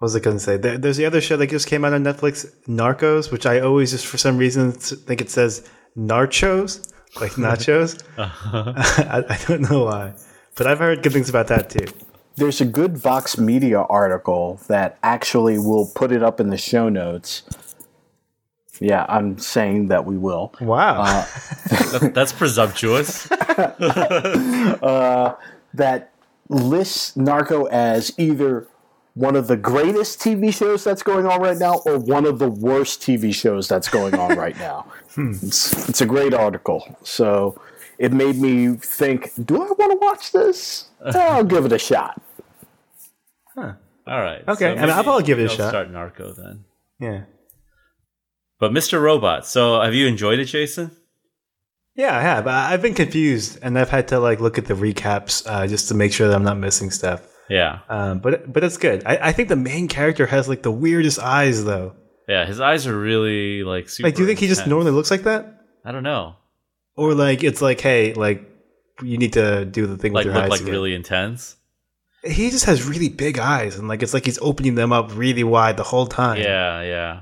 [0.01, 0.57] what was I going to say?
[0.57, 4.07] There's the other show that just came out on Netflix, Narcos, which I always just
[4.07, 6.91] for some reason think it says Narchos,
[7.21, 8.03] like nachos.
[8.17, 8.73] Uh-huh.
[8.77, 10.15] I, I don't know why,
[10.57, 11.85] but I've heard good things about that too.
[12.37, 16.89] There's a good Vox Media article that actually will put it up in the show
[16.89, 17.43] notes.
[18.81, 20.55] Yeah, I'm saying that we will.
[20.63, 21.03] Wow.
[21.03, 21.27] Uh,
[21.99, 23.31] that- that's presumptuous.
[23.31, 23.77] Uh,
[25.75, 26.11] that
[26.49, 28.67] lists narco as either
[29.21, 32.49] one of the greatest TV shows that's going on right now or one of the
[32.49, 34.87] worst TV shows that's going on right now.
[35.17, 36.97] It's, it's a great article.
[37.03, 37.61] So
[37.99, 40.87] it made me think, do I want to watch this?
[41.05, 42.23] I'll give it a shot.
[43.57, 43.75] All
[44.07, 44.43] right.
[44.49, 45.69] Okay, and I'll probably give it a I'll shot.
[45.69, 46.65] Start Narco then.
[46.99, 47.25] Yeah.
[48.59, 49.01] But Mr.
[49.03, 49.47] Robot.
[49.47, 50.91] So have you enjoyed it, Jason?
[51.95, 52.47] Yeah, I have.
[52.47, 55.89] I- I've been confused, and I've had to like look at the recaps uh, just
[55.89, 57.21] to make sure that I'm not missing stuff.
[57.51, 57.81] Yeah.
[57.89, 59.03] Um, but but it's good.
[59.05, 61.95] I, I think the main character has like the weirdest eyes, though.
[62.29, 62.47] Yeah.
[62.47, 64.07] His eyes are really like super.
[64.07, 66.37] Like, do you think he just normally looks like that, I don't know.
[66.97, 68.47] or like it's like, hey, like
[69.03, 70.51] you need to do the thing Like with your look eyes?
[70.51, 70.73] like again?
[70.73, 71.57] really intense.
[72.23, 75.43] He just has really big eyes, and like it's like he's opening them up really
[75.43, 76.39] wide the whole time.
[76.41, 76.83] Yeah.
[76.83, 77.21] Yeah.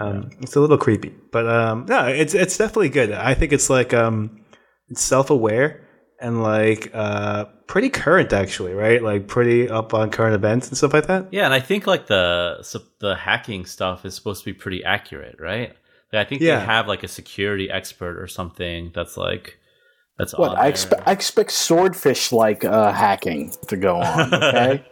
[0.00, 3.12] Um, It's a little creepy, but um, no, it's it's definitely good.
[3.12, 4.40] I think it's like um,
[4.88, 5.81] it's self aware
[6.22, 9.02] and like uh, pretty current actually, right?
[9.02, 11.26] Like pretty up on current events and stuff like that.
[11.32, 14.82] Yeah, and I think like the so the hacking stuff is supposed to be pretty
[14.84, 15.76] accurate, right?
[16.12, 16.58] Like, I think Yeah.
[16.60, 19.58] they have like a security expert or something that's like
[20.18, 20.70] that's What I there.
[20.70, 24.32] expect, I expect swordfish like uh, hacking to go on.
[24.34, 24.84] Okay,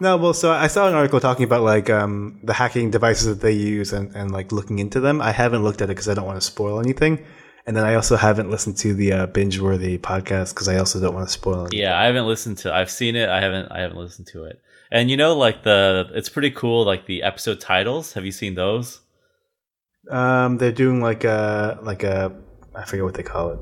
[0.00, 3.40] No, well, so I saw an article talking about like um, the hacking devices that
[3.40, 5.20] they use and, and like looking into them.
[5.20, 7.24] I haven't looked at it because I don't want to spoil anything.
[7.68, 10.98] And then I also haven't listened to the uh, binge worthy podcast because I also
[11.00, 11.80] don't want to spoil anything.
[11.80, 12.72] Yeah, I haven't listened to.
[12.74, 13.28] I've seen it.
[13.28, 13.70] I haven't.
[13.70, 14.58] I haven't listened to it.
[14.90, 16.86] And you know, like the it's pretty cool.
[16.86, 18.14] Like the episode titles.
[18.14, 19.02] Have you seen those?
[20.10, 22.34] Um, they're doing like a like a
[22.74, 23.58] I forget what they call it.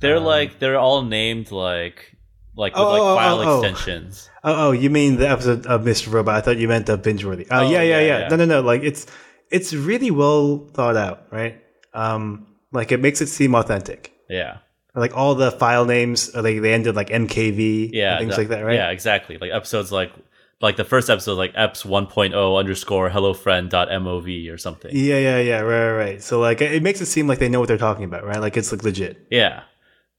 [0.00, 2.16] They're Um, like they're all named like
[2.56, 3.62] like with Oh, like oh, file oh, oh.
[3.62, 4.28] extensions.
[4.42, 6.12] Oh, oh, you mean the episode of Mr.
[6.12, 6.34] Robot?
[6.34, 7.46] I thought you meant the binge worthy.
[7.52, 8.28] Oh, Oh, yeah, yeah, yeah, yeah, yeah.
[8.30, 8.60] No, no, no.
[8.62, 9.06] Like it's
[9.48, 11.62] it's really well thought out, right?
[11.94, 14.12] Um, like it makes it seem authentic.
[14.28, 14.58] Yeah,
[14.94, 18.42] Like all the file names, are like they ended like MKV, yeah, and things the-
[18.42, 18.76] like that, right?
[18.76, 19.38] Yeah, exactly.
[19.38, 20.12] Like episodes like
[20.60, 24.90] like the first episode like eps 1.0 underscore hello friend dot mov or something.
[24.94, 25.60] yeah, yeah, yeah.
[25.60, 26.22] Right, right, right.
[26.22, 28.40] So like it makes it seem like they know what they're talking about, right?
[28.40, 29.26] Like it's like legit.
[29.30, 29.62] Yeah.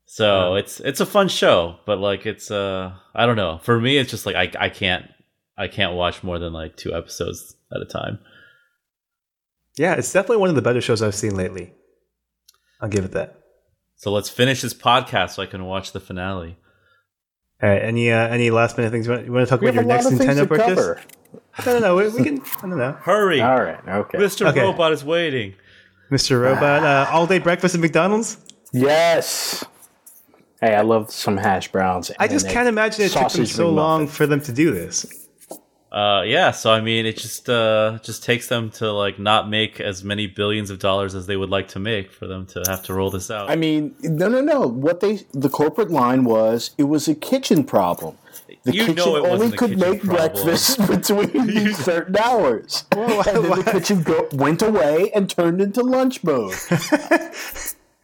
[0.06, 3.60] So it's it's a fun show, but like it's uh I don't know.
[3.64, 5.06] For me, it's just like I I can't
[5.58, 8.20] I can't watch more than like two episodes at a time.
[9.78, 11.74] Yeah, it's definitely one of the better shows I've seen lately.
[12.82, 13.38] I'll give it that.
[13.96, 16.58] So let's finish this podcast so I can watch the finale.
[17.62, 17.82] All right.
[17.82, 19.84] Any uh, any last minute things you want, you want to talk we about your
[19.86, 20.76] next lot of things Nintendo purchase?
[20.76, 21.02] cover.
[21.66, 21.96] No, no, no.
[21.96, 22.42] We, we can.
[22.42, 22.94] I don't know.
[22.94, 24.18] Hurry, All right, okay.
[24.18, 24.48] Mr.
[24.50, 24.62] Okay.
[24.62, 25.54] Robot is waiting.
[26.10, 26.42] Mr.
[26.42, 28.38] Robot, uh, all day breakfast at McDonald's.
[28.74, 29.64] Yes.
[30.60, 32.12] Hey, I love some hash browns.
[32.20, 33.76] I just can't imagine it took them so McMuffin.
[33.76, 35.21] long for them to do this.
[35.92, 36.52] Uh, yeah.
[36.52, 40.26] So I mean, it just uh just takes them to like not make as many
[40.26, 43.12] billions of dollars as they would like to make for them to have to roll
[43.12, 43.50] this out.
[43.50, 44.62] I mean, no, no, no.
[44.68, 48.18] What they the corporate line was it was a kitchen problem.
[48.64, 50.32] The You kitchen know it only could kitchen make problem.
[50.34, 55.82] breakfast between certain hours, why- and then the kitchen go, went away and turned into
[55.82, 56.54] lunch mode.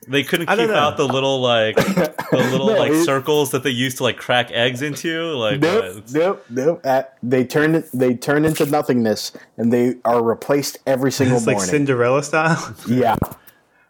[0.07, 0.73] they couldn't keep know.
[0.73, 4.17] out the little like the little No, like it- circles that they used to like
[4.17, 5.33] crack eggs into.
[5.33, 6.81] Like, uh, nope, it's- nope, nope.
[6.83, 7.85] Uh, they turn it.
[7.93, 11.59] They turn into nothingness, and they are replaced every single It's like.
[11.59, 12.75] Cinderella style.
[12.87, 13.15] yeah,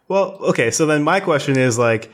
[0.08, 0.72] well, okay.
[0.72, 2.12] So then my question is like,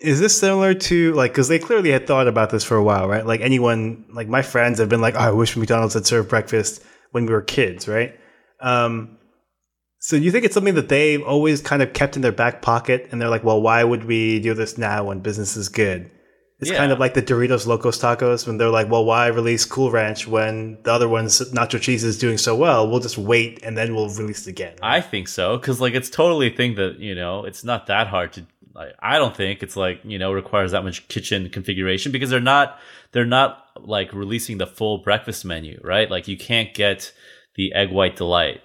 [0.00, 3.08] is this similar to like because they clearly had thought about this for a while,
[3.08, 3.24] right?
[3.26, 6.82] Like anyone, like my friends have been like, oh, I wish McDonald's had served breakfast
[7.12, 8.18] when we were kids, right?
[8.60, 9.17] Um,
[9.98, 13.08] so you think it's something that they've always kind of kept in their back pocket,
[13.10, 16.10] and they're like, well, why would we do this now when business is good?
[16.60, 19.92] It's kind of like the Doritos Locos Tacos when they're like, well, why release Cool
[19.92, 22.90] Ranch when the other ones, Nacho Cheese, is doing so well?
[22.90, 24.74] We'll just wait and then we'll release it again.
[24.82, 28.08] I think so because like it's totally a thing that you know it's not that
[28.08, 28.46] hard to.
[28.74, 32.40] Like, I don't think it's like you know requires that much kitchen configuration because they're
[32.40, 32.76] not
[33.12, 36.10] they're not like releasing the full breakfast menu, right?
[36.10, 37.12] Like you can't get
[37.54, 38.62] the egg white delight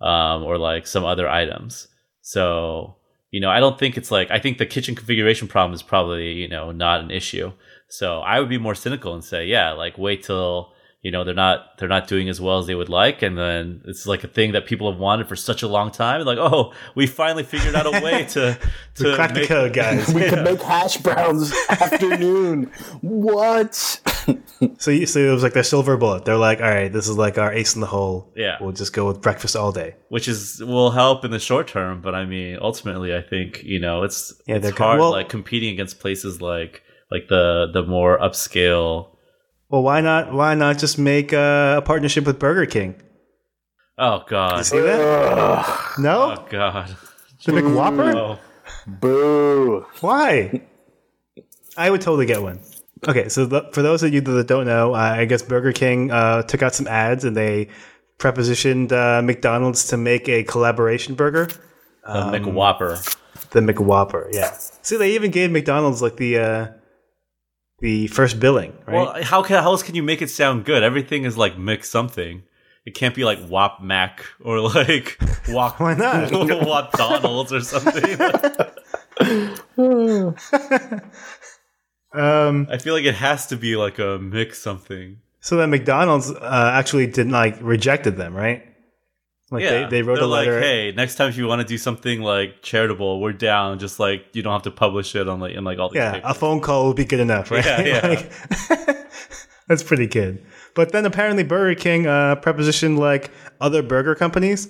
[0.00, 1.88] um, or like some other items.
[2.22, 2.96] So
[3.30, 6.32] you know I don't think it's like I think the kitchen configuration problem is probably
[6.32, 7.52] you know not an issue.
[7.88, 10.72] So I would be more cynical and say yeah, like wait till
[11.06, 13.80] you know they're not they're not doing as well as they would like and then
[13.90, 16.72] it's like a thing that people have wanted for such a long time like oh
[16.98, 18.58] we finally figured out a way to
[18.98, 20.12] to Crack the code, guys.
[20.12, 22.70] we could make hash browns afternoon.
[23.00, 24.00] What?
[24.78, 26.24] So, you, so it was like their silver bullet.
[26.24, 28.32] They're like, all right, this is like our ace in the hole.
[28.34, 28.56] Yeah.
[28.60, 29.94] We'll just go with breakfast all day.
[30.08, 33.78] which is will help in the short term but i mean ultimately i think you
[33.78, 37.82] know it's Yeah, it's they're hard well- like competing against places like like the the
[37.82, 39.15] more upscale
[39.68, 40.32] Well, why not?
[40.32, 42.94] Why not just make uh, a partnership with Burger King?
[43.98, 45.94] oh god See that?
[45.98, 46.94] No, oh god
[47.44, 48.14] the McWhopper.
[48.14, 48.38] oh
[48.86, 49.86] Boo!
[50.00, 50.60] Why?
[51.76, 52.60] I would totally get one.
[53.06, 56.10] Okay, so the, for those of you that don't know, uh, I guess Burger King
[56.10, 57.68] uh, took out some ads and they
[58.18, 61.46] prepositioned uh, McDonald's to make a collaboration burger,
[62.04, 63.50] The McWhopper.
[63.50, 64.28] the McWhopper.
[64.32, 64.50] Yeah.
[64.82, 66.66] See, they even gave McDonald's like the uh,
[67.78, 68.94] the first billing, right?
[68.94, 70.82] Well, how can how else can you make it sound good?
[70.82, 72.42] Everything is like mix something.
[72.84, 75.18] It can't be like Wop Mac or like
[75.48, 76.30] Wop Why not?
[76.32, 78.20] Wop Donald's or something.
[82.12, 85.18] um, I feel like it has to be like a mix something.
[85.40, 88.64] so then McDonald's uh, actually didn't like rejected them, right?
[89.50, 90.54] Like Yeah, they, they wrote They're a letter.
[90.54, 93.78] like, hey, next time if you want to do something like charitable, we're down.
[93.78, 95.96] Just like you don't have to publish it on like in like all these.
[95.98, 96.30] Yeah, papers.
[96.30, 97.64] a phone call would be good enough, right?
[97.64, 98.06] Yeah, yeah.
[98.68, 99.06] Like-
[99.68, 100.44] that's pretty good.
[100.74, 103.30] But then apparently Burger King uh, prepositioned like
[103.60, 104.68] other burger companies,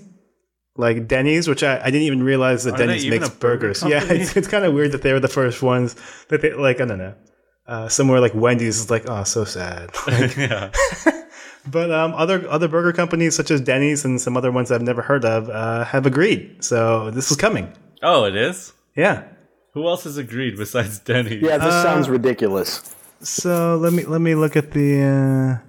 [0.76, 3.82] like Denny's, which I, I didn't even realize that Are Denny's makes a burger burgers.
[3.82, 5.96] Yeah, it's, it's kind of weird that they were the first ones
[6.28, 6.80] that they like.
[6.80, 7.14] I don't know.
[7.66, 9.90] Uh, somewhere like Wendy's is like, oh, so sad.
[10.36, 10.70] yeah.
[11.70, 15.02] But um, other other burger companies such as Denny's and some other ones I've never
[15.02, 16.62] heard of uh, have agreed.
[16.64, 17.72] So this is coming.
[18.02, 18.72] Oh, it is.
[18.96, 19.24] Yeah.
[19.74, 21.42] Who else has agreed besides Denny's?
[21.42, 22.94] Yeah, this Uh, sounds ridiculous.
[23.20, 25.60] So let me let me look at the.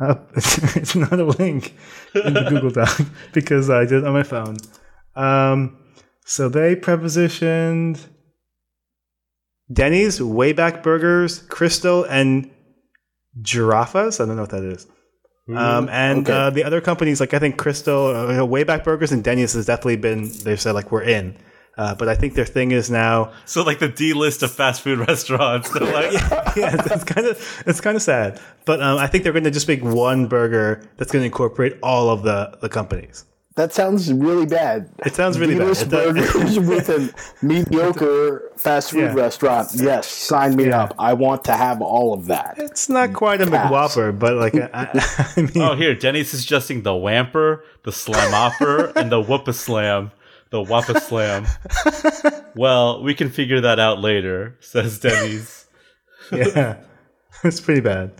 [0.00, 1.74] Uh, oh, it's not a link
[2.14, 3.00] in the Google Doc
[3.32, 4.56] because I did it on my phone.
[5.16, 5.76] Um,
[6.24, 8.00] so they prepositioned
[9.72, 12.50] Denny's, Wayback Burgers, Krystal, and
[13.42, 14.20] Giraffas.
[14.20, 14.86] I don't know what that is.
[15.48, 16.32] Um, and okay.
[16.32, 19.52] uh, the other companies, like I think Krystal, uh, you know, Wayback Burgers, and Denny's
[19.52, 20.30] has definitely been.
[20.42, 21.36] They've said like we're in,
[21.76, 24.80] uh, but I think their thing is now So like the D list of fast
[24.80, 25.74] food restaurants.
[25.74, 26.12] Like,
[26.56, 28.40] yeah, it's kind of it's kind of sad.
[28.64, 31.76] But um, I think they're going to just make one burger that's going to incorporate
[31.82, 33.26] all of the the companies.
[33.56, 34.90] That sounds really bad.
[35.06, 35.62] It sounds really bad.
[35.64, 37.14] D-list It does- burgers with a
[37.46, 39.14] mediocre fast food Yeah.
[39.14, 39.68] restaurant.
[39.74, 40.82] Yes, sign me Yeah.
[40.84, 40.94] up.
[40.98, 42.54] I want to have all of that.
[42.58, 43.70] It's not quite a Pass.
[43.70, 44.88] McWhopper, but like I,
[45.36, 50.10] I mean, oh, here Denny's suggesting the Whamper, the Slamopper, and the Whoopa Slam.
[50.50, 51.46] The Whoppa Slam.
[52.56, 55.66] well, we can figure that out later, says Denny's.
[56.32, 56.76] yeah,
[57.44, 58.12] it's pretty bad.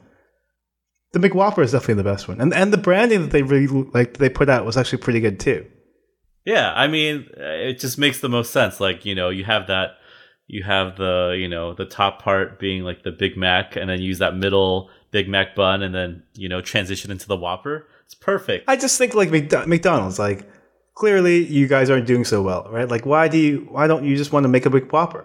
[1.15, 4.19] The McWhopper is definitely the best one, and and the branding that they really like
[4.19, 5.65] they put out was actually pretty good too.
[6.45, 8.81] Yeah, I mean, uh, it just makes the most sense.
[8.81, 9.93] Like, you know, you have that,
[10.47, 14.03] you have the, you know, the top part being like the Big Mac, and then
[14.03, 17.87] use that middle Big Mac bun, and then, you know, transition into the Whopper.
[18.05, 18.69] It's perfect.
[18.69, 20.47] I just think like McDonald's, like
[20.95, 22.89] clearly you guys aren't doing so well, right?
[22.89, 25.25] Like why do you why don't you just want to make a McWhopper,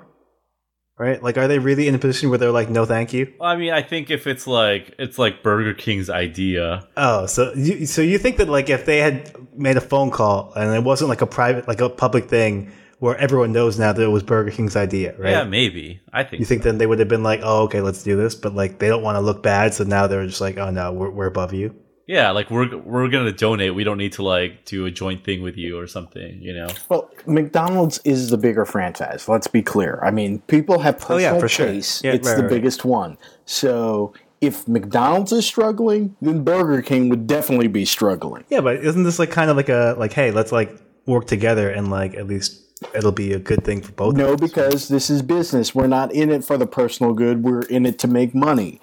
[1.00, 1.24] right?
[1.24, 3.34] Like are they really in a position where they're like no thank you?
[3.40, 6.88] Well, I mean, I think if it's like, it's like Burger King's idea.
[6.96, 10.54] Oh, so you so you think that like if they had made a phone call
[10.56, 14.04] and it wasn't like a private like a public thing where everyone knows now that
[14.04, 15.32] it was Burger King's idea, right?
[15.32, 16.02] Yeah, maybe.
[16.12, 16.70] I think You think so.
[16.70, 19.02] then they would have been like, oh, okay, let's do this, but like they don't
[19.02, 21.74] want to look bad, so now they're just like, oh no, we're, we're above you.
[22.10, 23.76] Yeah, like we're we're gonna donate.
[23.76, 26.42] We don't need to like do a joint thing with you or something.
[26.42, 26.68] You know.
[26.90, 29.30] Well, McDonald's is the bigger franchise.
[29.30, 30.00] Let's be clear.
[30.04, 31.68] I mean, people have Oh, yeah, personal for sure.
[31.68, 32.50] Yeah, it's right, the right.
[32.50, 33.20] biggest one.
[33.46, 38.44] So if McDonald's is struggling, then Burger King would definitely be struggling.
[38.50, 41.70] Yeah, but isn't this like kind of like a like, hey, let's like work together
[41.70, 42.60] and like at least
[42.96, 44.16] it'll be a good thing for both.
[44.16, 45.76] No, because this is business.
[45.76, 47.44] We're not in it for the personal good.
[47.44, 48.82] We're in it to make money.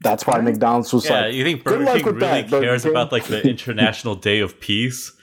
[0.00, 1.10] That's why McDonald's was like.
[1.10, 3.42] Yeah, like, you think "Good Burger luck King really that, cares King." about like the
[3.48, 5.12] International Day of Peace?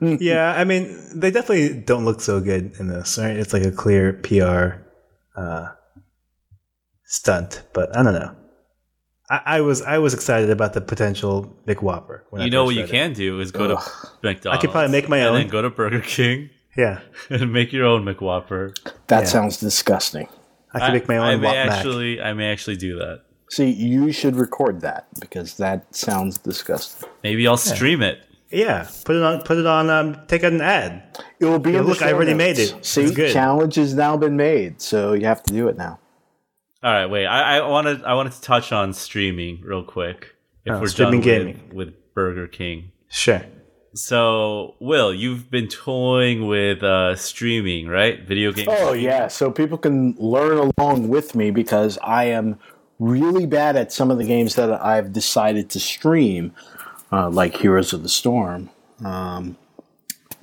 [0.00, 3.16] Yeah, I mean, they definitely don't look so good in this.
[3.18, 3.36] Right?
[3.36, 4.82] It's like a clear PR
[5.40, 5.68] uh,
[7.04, 8.34] stunt, but I don't know.
[9.30, 12.24] I, I was I was excited about the potential Big Whopper.
[12.30, 12.92] When I You know what you read it.
[12.92, 13.74] can do is go to
[14.22, 14.46] McDonald's.
[14.46, 15.34] I could probably make my and own.
[15.34, 18.74] then go to Burger King Yeah, and make your own McWhopper.
[19.06, 19.24] That Yeah.
[19.28, 20.28] sounds disgusting.
[20.72, 21.70] I could make my own I may Whop Mac.
[21.78, 23.20] actually, I may actually do that.
[23.54, 27.08] See, you should record that because that sounds disgusting.
[27.22, 28.24] Maybe I'll stream it.
[28.50, 29.42] Yeah, put it on.
[29.42, 29.90] Put it on.
[29.90, 31.02] Um, take out an ad.
[31.38, 32.38] It will be Yeah, in the look, I already notes.
[32.38, 32.84] made it.
[32.84, 33.32] See, It's good.
[33.32, 36.00] challenge has now been made, so you have to do it now.
[36.82, 37.26] All right, wait.
[37.26, 40.34] I, I wanted, I wanted to touch on streaming real quick.
[40.64, 41.60] If Oh, we're streaming done gaming.
[41.68, 42.90] with, with Burger King.
[43.08, 43.42] Sure.
[43.94, 48.26] So, Will, you've been toying with uh, streaming, right?
[48.26, 48.68] Video games.
[48.70, 52.58] Oh yeah, so people can learn along with me because I am
[52.98, 56.52] really bad at some of the games that I've decided to stream,
[57.12, 58.70] uh, like Heroes of the Storm.
[59.04, 59.56] Um,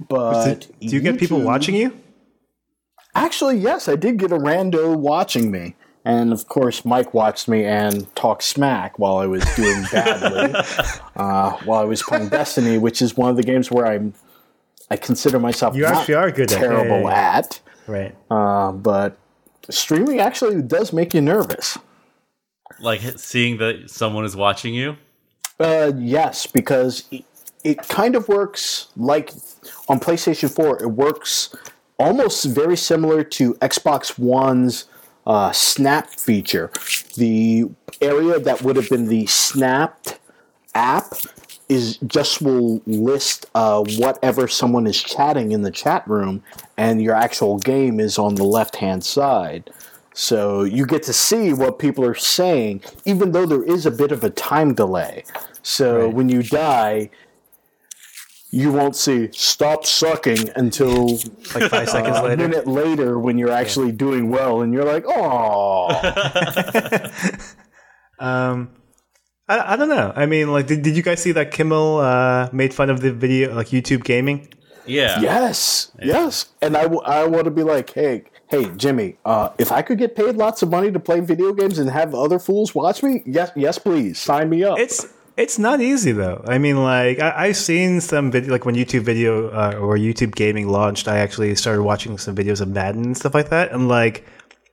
[0.10, 1.98] but Do you get people watching you?
[3.14, 5.76] Actually, yes, I did get a rando watching me.
[6.04, 10.60] And of course, Mike watched me and talked smack while I was doing badly,
[11.16, 14.16] uh, while I was playing Destiny, which is one of the games where I'm,
[14.90, 16.58] I consider myself You actually are good at.
[16.58, 17.60] terrible Yeah, yeah, at.
[17.86, 18.16] Right.
[18.32, 19.20] Uh, but
[19.70, 21.78] streaming actually does make you nervous.
[22.80, 24.98] Like seeing that someone is watching you.
[25.60, 27.26] Uh, yes, because it,
[27.64, 29.32] it kind of works like
[29.88, 30.84] on PlayStation 4.
[30.84, 31.56] It works
[32.00, 34.86] almost very similar to Xbox One's
[35.28, 36.72] uh, Snap feature.
[37.16, 37.70] The
[38.02, 40.20] area that would have been the snapped
[40.74, 41.14] app
[41.70, 46.44] is just will list uh, whatever someone is chatting in the chat room,
[46.76, 49.70] and your actual game is on the left hand side.
[50.14, 54.12] So you get to see what people are saying, even though there is a bit
[54.12, 55.24] of a time delay.
[55.64, 56.14] So Right.
[56.14, 57.10] when you die,
[58.52, 61.16] you won't see "stop sucking" until
[61.56, 62.36] Like five seconds a later.
[62.48, 65.88] minute later when you're actually doing well, and you're like, "Oh."
[68.20, 68.70] Um,
[69.50, 70.14] I, I don't know.
[70.16, 73.12] I mean, like, did, did you guys see that Kimmel uh, made fun of the
[73.12, 74.54] video, like YouTube gaming?
[74.86, 75.20] Yeah.
[75.22, 76.46] Yes, yes.
[76.62, 79.98] And I, w- I want to be like, hey, hey, Jimmy, uh, if I could
[79.98, 83.24] get paid lots of money to play video games and have other fools watch me,
[83.26, 84.78] yes, yes, please, sign me up.
[84.78, 86.44] It's it's not easy though.
[86.46, 90.36] I mean, like I, I've seen some video, like when YouTube video uh, or YouTube
[90.36, 91.08] gaming launched.
[91.08, 94.26] I actually started watching some videos of Madden and stuff like that, and like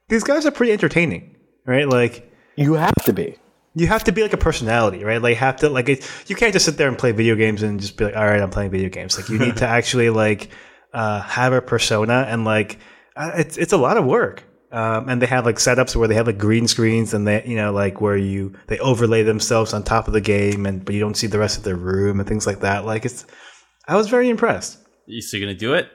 [0.08, 1.88] these guys are pretty entertaining, right?
[1.88, 3.36] Like you have to be.
[3.76, 5.22] you have to be like a personality, right?
[5.22, 7.80] Like have to like it, you can't just sit there and play video games and
[7.80, 9.16] just be like, all right, I'm playing video games.
[9.16, 10.48] Like you need to actually like
[10.92, 12.78] uh, have a persona and like
[13.18, 14.44] uh, it's it's a lot of work.
[14.70, 17.56] Um, and they have like setups where they have like green screens and they you
[17.56, 21.00] know like where you they overlay themselves on top of the game and but you
[21.00, 22.84] don't see the rest of their room and things like that.
[22.84, 23.24] Like it's
[23.86, 24.78] I was very impressed.
[25.06, 25.88] You still gonna do it?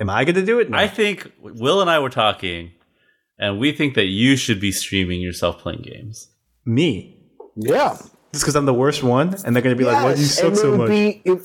[0.00, 0.70] Am I going to do it?
[0.70, 0.76] No.
[0.76, 2.72] I think Will and I were talking,
[3.38, 6.28] and we think that you should be streaming yourself playing games.
[6.64, 7.16] Me.
[7.54, 7.96] Yeah.
[8.32, 10.26] Just because I'm the worst one, and they're going to be like, "Why do you
[10.26, 11.42] suck so much?" be- it-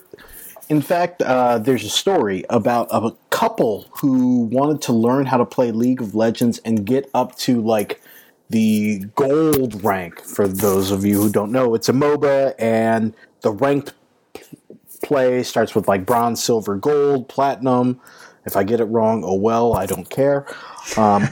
[0.69, 5.45] in fact, uh, there's a story about a couple who wanted to learn how to
[5.45, 8.01] play League of Legends and get up to like
[8.49, 10.21] the gold rank.
[10.21, 13.93] For those of you who don't know, it's a MOBA, and the ranked
[15.03, 17.99] play starts with like bronze, silver, gold, platinum.
[18.45, 20.45] If I get it wrong, oh well, I don't care.
[20.97, 21.27] Um,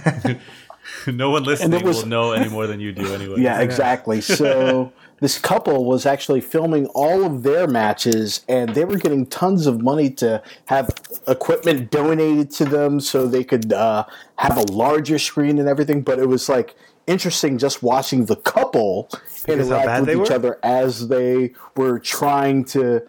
[1.07, 3.35] no one listening was- will know any more than you do anyway.
[3.41, 4.21] Yeah, exactly.
[4.21, 9.65] So this couple was actually filming all of their matches, and they were getting tons
[9.65, 10.89] of money to have
[11.27, 14.05] equipment donated to them so they could uh,
[14.37, 16.01] have a larger screen and everything.
[16.01, 16.75] But it was like
[17.07, 19.09] interesting just watching the couple
[19.45, 20.35] Because interact with each were?
[20.35, 23.01] other as they were trying to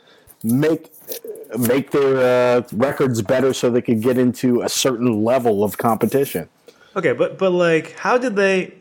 [0.43, 0.91] make
[1.59, 6.49] make their uh, records better so they could get into a certain level of competition.
[6.97, 8.75] Okay, but but like, how did they?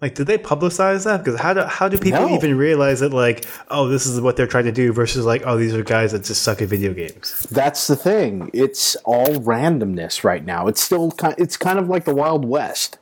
[0.00, 1.24] Like, did they publicize that?
[1.24, 2.34] Because how do how do people No.
[2.36, 3.14] even realize that?
[3.14, 6.12] Like, oh, this is what they're trying to do versus like, oh, these are guys
[6.12, 7.46] that just suck at video games.
[7.50, 8.50] That's the thing.
[8.52, 10.66] It's all randomness right now.
[10.66, 11.34] It's still kind.
[11.38, 12.98] It's kind of like the Wild West.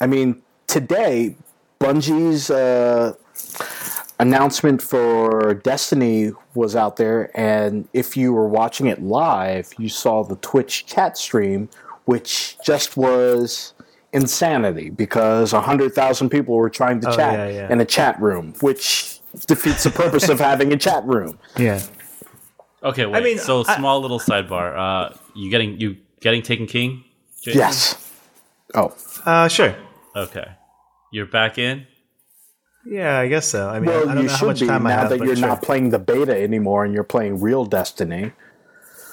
[0.00, 1.34] I mean, today,
[1.80, 3.14] Bungie's uh,
[4.20, 10.22] announcement for Destiny was out there, and if you were watching it live, you saw
[10.22, 11.68] the Twitch chat stream,
[12.04, 13.73] which just was
[14.14, 17.72] insanity because hundred thousand people were trying to Oh, chat yeah, yeah.
[17.72, 21.38] in a chat room, which defeats the purpose of having a chat room.
[21.58, 21.82] Yeah.
[22.82, 23.04] Okay.
[23.06, 23.16] Wait.
[23.18, 24.76] I mean, so I- small little sidebar.
[24.76, 27.04] Uh, you getting you getting Taken King?
[27.42, 27.58] Jason?
[27.58, 28.12] Yes.
[28.74, 28.94] Oh.
[29.26, 29.74] Uh, sure.
[30.16, 30.46] Okay.
[31.12, 31.86] You're back in.
[32.86, 33.68] Yeah, I guess so.
[33.68, 35.18] I mean, I don't you know how should much be time I now have, that
[35.18, 35.48] but you're sure.
[35.48, 38.32] not playing the beta anymore and you're playing real Destiny.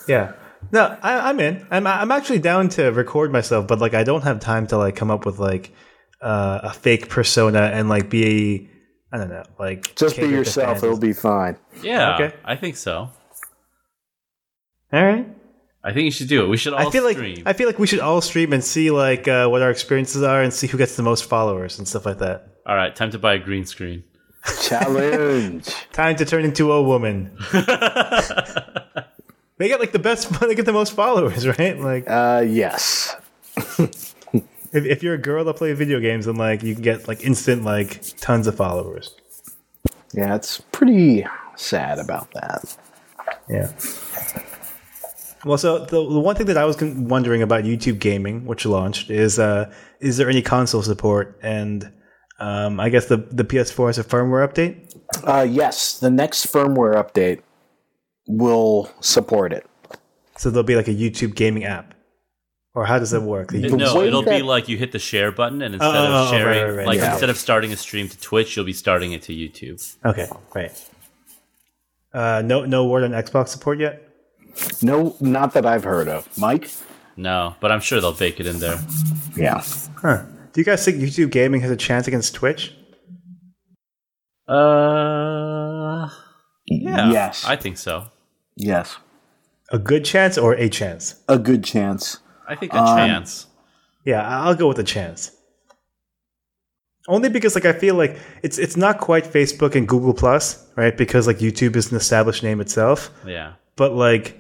[0.08, 0.34] Yeah.
[0.72, 1.66] No, I, I'm in.
[1.72, 4.95] I'm I'm actually down to record myself, but like I don't have time to like
[4.95, 5.74] come up with like
[6.22, 8.70] uh, a fake persona and like be
[9.12, 10.84] I don't know like Just be yourself; fans.
[10.84, 11.57] it'll be fine.
[11.82, 12.16] Yeah.
[12.16, 12.36] Okay.
[12.45, 13.09] I think so.
[14.93, 15.28] all right.
[15.84, 16.47] I think you should do it.
[16.47, 17.38] We should all I feel stream.
[17.38, 20.22] like I feel like we should all stream and see like uh, what our experiences
[20.24, 22.47] are and see who gets the most followers and stuff like that.
[22.68, 22.95] all right.
[22.95, 24.03] Time to buy a green screen.
[24.62, 25.66] Challenge.
[25.91, 27.36] Time to turn into a woman.
[29.62, 30.30] they get like the best.
[30.41, 31.80] They get the most followers, right?
[31.80, 33.16] Like uh, yes.
[33.55, 37.24] if, if you're a girl that plays video games, then like you can get like
[37.24, 39.16] instant like tons of followers.
[40.14, 42.78] Yeah, it's pretty sad about that.
[43.49, 43.72] Yeah.
[45.43, 49.09] Well, so the, the one thing that I was wondering about YouTube Gaming, which launched,
[49.09, 51.39] is uh, is there any console support?
[51.41, 51.91] And
[52.39, 54.95] um, I guess the the PS4 has a firmware update.
[55.24, 57.41] Uh, yes, the next firmware update
[58.28, 59.65] will support it.
[60.38, 61.93] So there'll be like a YouTube gaming app,
[62.74, 63.51] or how does that work?
[63.51, 66.05] The It- no, it'll be like you hit the share button, and instead Oh, oh,
[66.24, 67.11] of oh, sharing, right, right, right, like yeah.
[67.11, 69.95] instead of starting a stream to Twitch, you'll be starting it to YouTube.
[70.05, 70.72] Okay, right.
[72.13, 74.07] Uh, no, no word on Xbox support yet.
[74.82, 76.28] No, not that I've heard of.
[76.38, 76.69] Mike?
[77.15, 78.80] No, but I'm sure they'll bake it in there.
[79.38, 79.63] Yeah.
[79.95, 80.24] Huh.
[80.51, 82.74] Do you guys think YouTube gaming has a chance against Twitch?
[84.47, 85.31] Uh,
[86.72, 87.11] yeah.
[87.11, 87.45] Yes.
[87.45, 88.05] I think so.
[88.55, 88.97] yes.
[89.74, 91.15] A good chance or a chance?
[91.30, 92.19] A good chance.
[92.47, 93.47] I think a Um, chance.
[94.03, 95.32] Yeah, I'll go with a chance.
[97.07, 100.95] Only because like I feel like it's it's not quite Facebook and Google Plus, right?
[100.95, 103.53] Because like YouTube is an established name itself, Yeah.
[103.76, 104.39] but like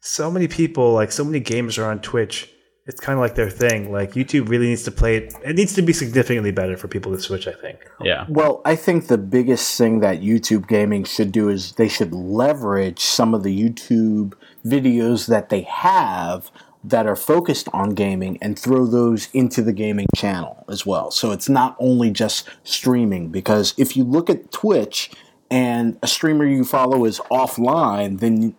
[0.00, 2.50] so many people, like so many gamers are on Twitch.
[2.86, 3.90] It's kind of like their thing.
[3.90, 5.34] Like YouTube really needs to play it.
[5.44, 7.48] It needs to be significantly better for people to switch.
[7.48, 7.80] I think.
[8.00, 8.26] Yeah.
[8.28, 13.00] Well, I think the biggest thing that YouTube gaming should do is they should leverage
[13.00, 14.34] some of the YouTube
[14.64, 16.50] videos that they have
[16.84, 21.10] that are focused on gaming and throw those into the gaming channel as well.
[21.10, 25.10] So it's not only just streaming because if you look at Twitch
[25.50, 28.54] and a streamer you follow is offline, then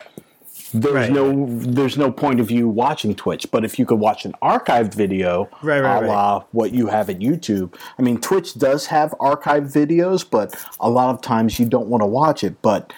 [0.74, 1.12] there's Right.
[1.12, 3.48] no there's no point of you watching Twitch.
[3.52, 7.10] But if you could watch an archived video, Right, right, a la what you have
[7.10, 7.74] at YouTube.
[7.98, 12.02] I mean, Twitch does have archived videos, but a lot of times you don't want
[12.02, 12.62] to watch it.
[12.62, 12.94] But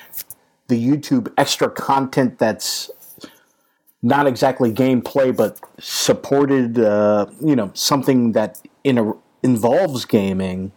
[0.68, 2.90] the YouTube extra content that's
[4.02, 9.14] not exactly gameplay, but supported, uh, you know, something that in a,
[9.44, 10.72] involves gaming.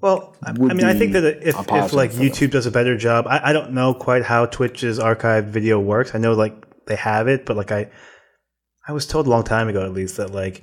[0.00, 2.22] Well, I, I mean, I think that if, if like them.
[2.22, 6.14] YouTube does a better job, I, I don't know quite how Twitch's archived video works.
[6.14, 7.90] I know like they have it, but like I,
[8.86, 10.62] I was told a long time ago at least that like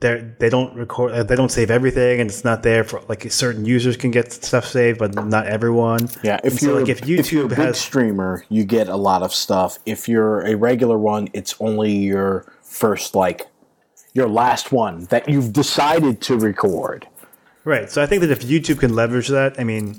[0.00, 3.30] they they don't record, uh, they don't save everything, and it's not there for like
[3.30, 6.08] certain users can get stuff saved, but not everyone.
[6.22, 8.88] Yeah, if And you're like if if you're a YouTube big has streamer, you get
[8.88, 9.78] a lot of stuff.
[9.84, 13.46] If you're a regular one, it's only your first like
[14.14, 17.06] your last one that you've decided to record.
[17.68, 17.90] Right.
[17.90, 19.98] So I think that if YouTube can leverage that, I mean,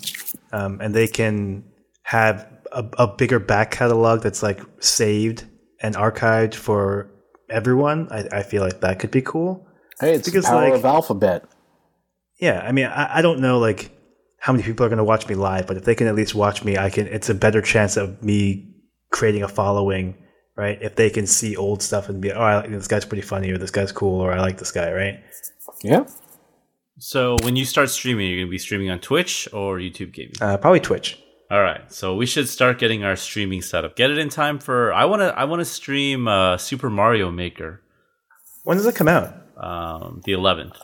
[0.51, 1.63] um, and they can
[2.01, 5.45] have a, a bigger back catalog that's like saved
[5.79, 7.11] and archived for
[7.47, 9.67] everyone, I, I feel like that could be cool.
[9.99, 11.45] Hey, it's Because, the power like- of alphabet.
[12.39, 12.59] Yeah.
[12.59, 13.91] I mean, I, I don't know like
[14.39, 16.33] how many people are going to watch me live, but if they can at least
[16.33, 17.05] watch me, I can.
[17.05, 18.73] It's a better chance of me
[19.11, 20.15] creating a following,
[20.57, 20.81] right?
[20.81, 23.59] If they can see old stuff and be, oh, I this guy's pretty funny, or
[23.59, 25.19] this guy's cool, or I like this guy, right?
[25.83, 26.05] Yeah.
[26.99, 30.33] So when you start streaming, you're going to be streaming on Twitch or YouTube gaming.
[30.41, 31.17] Uh, probably Twitch.
[31.49, 31.91] All right.
[31.91, 33.95] So we should start getting our streaming set up.
[33.95, 34.93] Get it in time for.
[34.93, 35.27] I want to.
[35.37, 37.81] I want to stream uh, Super Mario Maker,
[38.63, 39.33] When does it come out?
[39.57, 40.75] um, the 11th.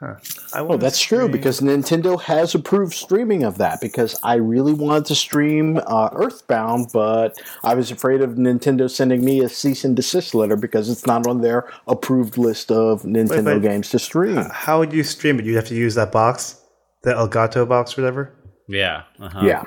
[0.00, 0.14] I
[0.54, 3.80] Oh, wanna that's true because Nintendo has approved streaming of that.
[3.80, 9.24] Because I really wanted to stream uh, Earthbound, but I was afraid of Nintendo sending
[9.24, 13.54] me a cease and desist letter because it's not on their approved list of Nintendo
[13.60, 14.36] but- games to stream.
[14.52, 15.44] How would you stream it?
[15.44, 16.60] You'd have to use that box,
[17.02, 18.32] the Elgato box, whatever.
[18.68, 19.02] Yeah.
[19.18, 19.40] Uh-huh.
[19.44, 19.64] yeah.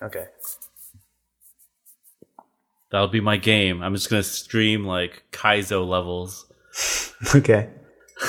[0.00, 0.26] Okay.
[2.92, 3.82] That'll be my game.
[3.82, 6.46] I'm just going to stream like Kaizo levels.
[7.36, 7.68] Okay.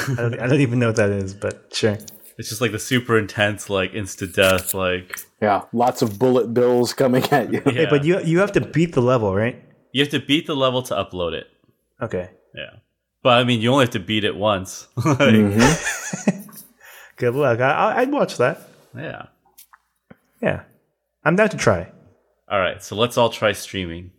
[0.09, 1.97] I don't, I don't even know what that is, but sure.
[2.37, 5.63] It's just like the super intense, like insta death, like Yeah.
[5.71, 7.61] Lots of bullet bills coming at you.
[7.61, 9.61] Hey, but you you have to beat the level, right?
[9.91, 11.45] you have to beat the level to upload it.
[12.01, 12.31] Okay.
[12.55, 12.77] Yeah.
[13.21, 14.87] But I mean, you only have to beat it once.
[14.97, 16.39] like, mm-hmm.
[17.17, 17.59] Good luck.
[17.59, 18.61] I, I- I'd watch that.
[18.97, 19.27] Yeah.
[20.41, 20.63] Yeah.
[21.23, 21.91] I'm down to try.
[22.49, 22.81] All right.
[22.83, 24.11] So let's all try streaming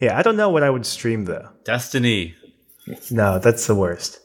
[0.00, 1.48] Yeah, I don't know what I would stream though.
[1.64, 2.34] Destiny.
[3.10, 4.20] No, that's the worst.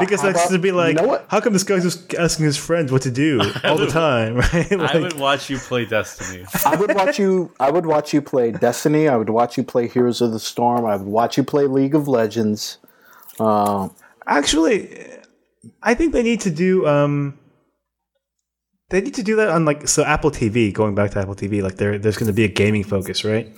[0.00, 1.26] Because how it's to be like, you know what?
[1.28, 4.52] how come this guy's just asking his friends what to do all the time, right?
[4.52, 6.44] like, I Like, would watch you play Destiny.
[6.64, 7.52] I would watch you.
[7.60, 9.08] I would watch you play Destiny.
[9.08, 10.84] I would watch you play Heroes of the Storm.
[10.84, 12.78] I would watch you play League of Legends.
[13.38, 13.88] Uh,
[14.26, 15.04] Actually,
[15.82, 16.86] I think they need to do.
[16.86, 17.38] Um,
[18.90, 20.72] they need to do that on like so Apple TV.
[20.72, 23.52] Going back to Apple TV, like there, there's going to be a gaming focus, right?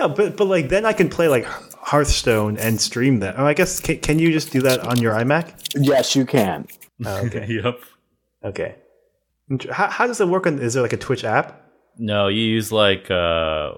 [0.00, 3.38] Like, no, but but like then I can play like Hearthstone and stream that.
[3.38, 5.54] Oh, I guess can, can you just do that on your iMac?
[5.76, 6.66] yes, you can.
[7.04, 7.80] Oh, okay, yep.
[8.44, 8.76] okay.
[9.70, 10.46] How, how does it work?
[10.46, 11.66] On is there like a Twitch app?
[11.98, 13.72] No, you use like uh,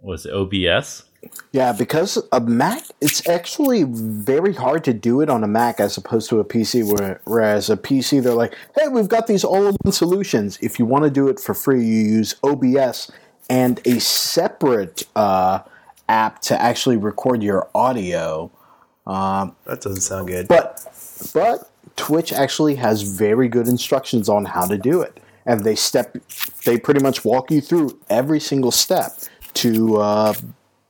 [0.00, 1.04] was it OBS?
[1.52, 5.96] Yeah, because a Mac, it's actually very hard to do it on a Mac as
[5.96, 6.84] opposed to a PC.
[6.84, 10.58] Where, whereas a PC, they're like, "Hey, we've got these all-in-one solutions.
[10.60, 13.10] If you want to do it for free, you use OBS
[13.48, 15.60] and a separate uh,
[16.08, 18.50] app to actually record your audio."
[19.66, 20.48] That doesn't sound good.
[20.48, 20.80] But
[21.32, 26.16] but Twitch actually has very good instructions on how to do it, and they step
[26.64, 29.12] they pretty much walk you through every single step
[29.54, 30.34] to uh,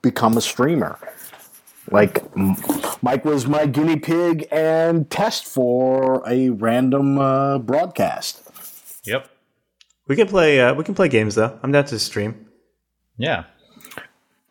[0.03, 0.99] become a streamer.
[1.91, 2.25] Like
[3.03, 8.43] Mike was my guinea pig and test for a random uh, broadcast.
[9.05, 9.29] Yep.
[10.07, 10.61] We can play.
[10.61, 11.59] Uh, we can play games though.
[11.63, 12.44] I'm down to stream.
[13.17, 13.45] Yeah.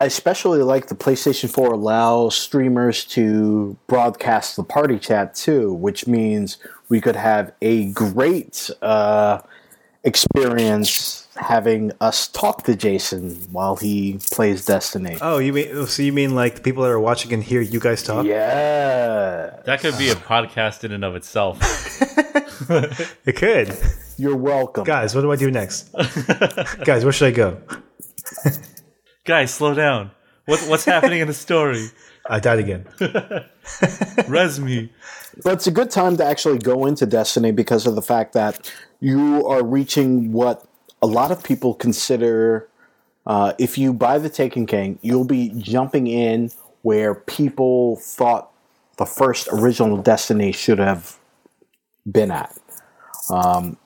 [0.01, 6.07] I especially like the PlayStation 4 allows streamers to broadcast the party chat too, which
[6.07, 6.57] means
[6.89, 9.39] we could have a great uh,
[10.03, 15.17] experience having us talk to Jason while he plays Destiny.
[15.21, 16.03] Oh, you mean so?
[16.03, 18.25] You mean like the people that are watching can hear you guys talk?
[18.25, 21.59] Yeah, That could be a podcast in and of itself.
[23.25, 23.75] It could.
[24.17, 24.83] you're welcome.
[24.85, 25.91] Guys, what do I do next?
[26.85, 27.59] Guys, where should I go?
[29.25, 30.11] Guys, slow down.
[30.45, 31.87] What, what's happening in the story?
[32.29, 32.85] I died again.
[34.27, 34.91] Res me.
[35.43, 38.71] But it's a good time to actually go into Destiny because of the fact that
[38.99, 40.65] you are reaching what
[41.01, 42.69] a lot of people consider.
[43.25, 48.51] Uh, if you buy the Taken King, you'll be jumping in where people thought
[48.97, 51.17] the first original Destiny should have
[52.09, 52.57] been at.
[53.29, 53.77] Um,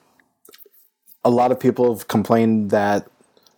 [1.24, 3.08] a lot of people have complained that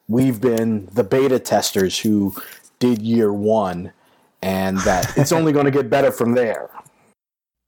[0.09, 2.35] we've been the beta testers who
[2.79, 3.93] did year one,
[4.41, 6.69] and that it's only going to get better from there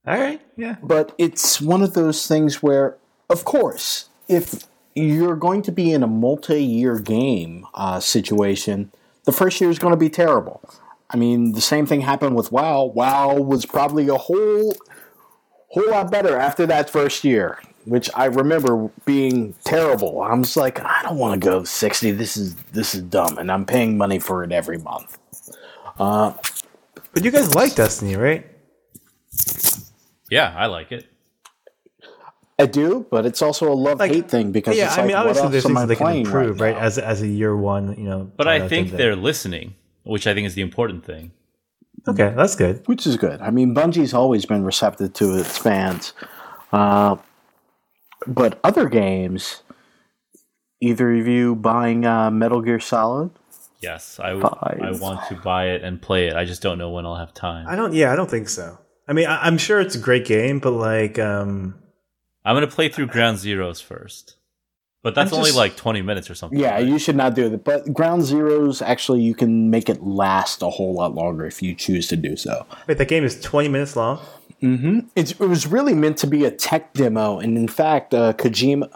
[0.05, 0.41] All right.
[0.57, 0.75] Yeah.
[0.83, 2.97] but it's one of those things where,
[3.29, 8.91] of course, if you're going to be in a multi-year game uh, situation,
[9.25, 10.61] the first year is going to be terrible.
[11.09, 12.85] I mean, the same thing happened with WoW.
[12.85, 14.75] WoW was probably a whole
[15.69, 20.21] whole lot better after that first year, which I remember being terrible.
[20.21, 22.11] I'm just like, I don't want to go 60.
[22.11, 25.17] This is this is dumb, and I'm paying money for it every month.
[27.13, 28.45] But you guys like Destiny, right?
[30.29, 31.07] Yeah, I like it.
[32.59, 35.27] I do, but it's also a love hate thing because yeah, it's I mean, what
[35.27, 36.75] obviously else there's things that they can improve, right?
[36.75, 36.81] now?
[36.81, 38.31] As as a year one, you know.
[38.37, 41.31] But I think they're listening, which I think is the important thing.
[42.07, 42.33] okay.
[42.35, 42.87] That's good.
[42.87, 43.41] which is good.
[43.41, 46.13] I mean, Bungie's always been receptive to its fans,
[46.71, 47.17] uh,
[48.27, 49.63] but other games,
[50.79, 53.31] either of you buying uh, Metal Gear Solid?
[53.81, 54.79] Yes, I, Five.
[54.81, 56.35] I want to buy it and play it.
[56.35, 57.65] I just don't know when I'll have time.
[57.67, 57.93] I don't.
[57.93, 58.77] Yeah, I don't think so.
[59.07, 61.75] I mean, I, I'm sure it's a great game, but like, um,
[62.45, 64.35] I'm going to play through Ground Zeroes first.
[65.03, 66.59] But that's I'm only just- like 20 minutes or something.
[66.59, 66.85] Yeah, right?
[66.85, 67.63] you should not do that.
[67.63, 71.73] But Ground Zeroes, actually, you can make it last a whole lot longer if you
[71.73, 72.67] choose to do so.
[72.87, 74.19] wait, that game is 20 minutes long.
[75.15, 78.89] It's, it was really meant to be a tech demo, and in fact, uh, Kojima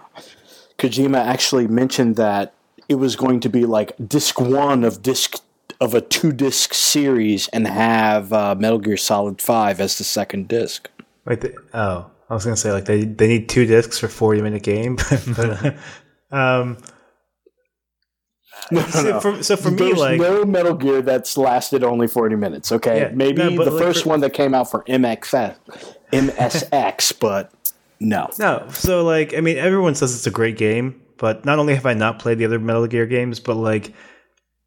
[0.78, 2.54] Kojima actually mentioned that
[2.88, 5.38] it was going to be like disc one of disc
[5.82, 10.48] of a two disc series, and have uh, Metal Gear Solid Five as the second
[10.48, 10.90] disc.
[11.26, 14.42] Wait, the, oh, I was gonna say like they they need two discs for 40
[14.42, 14.96] minute game,
[15.36, 15.76] but
[16.32, 16.78] um,
[18.90, 22.72] so for, so for me, like, no Metal Gear that's lasted only forty minutes.
[22.72, 25.56] Okay, Yeah, maybe no, the like first for- one that came out for MXX,
[26.12, 27.52] MSX, but
[28.00, 28.30] no.
[28.40, 31.86] No, so like I mean, everyone says it's a great game, but not only have
[31.86, 33.94] I not played the other Metal Gear games, but like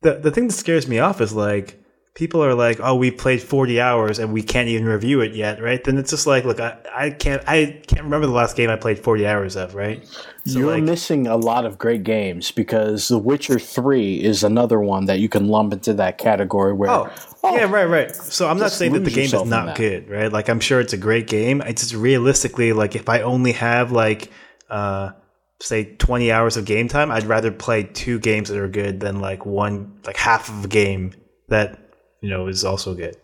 [0.03, 1.81] the the thing that scares me off is like
[2.19, 5.63] people are like, "Oh, we played forty hours and we can't even review it yet,"
[5.63, 5.83] right?
[5.83, 8.77] Then it's just like, look, I, I can't I can't remember the last game I
[8.77, 10.05] played forty hours of, right?
[10.45, 14.81] So You're like, missing a lot of great games because The Witcher Three is another
[14.81, 17.11] one that you can lump into that category where Oh,
[17.45, 18.15] yeah, right, right.
[18.15, 20.31] So I'm not saying that the game is not good, right?
[20.31, 21.61] Like I'm sure it's a great game.
[21.61, 24.31] It's just realistically, like if I only have like
[24.69, 25.13] uh
[25.61, 29.21] say 20 hours of game time, I'd rather play two games that are good than
[29.21, 31.13] like one like half of a game
[31.49, 31.88] that
[32.21, 33.17] you know is also good.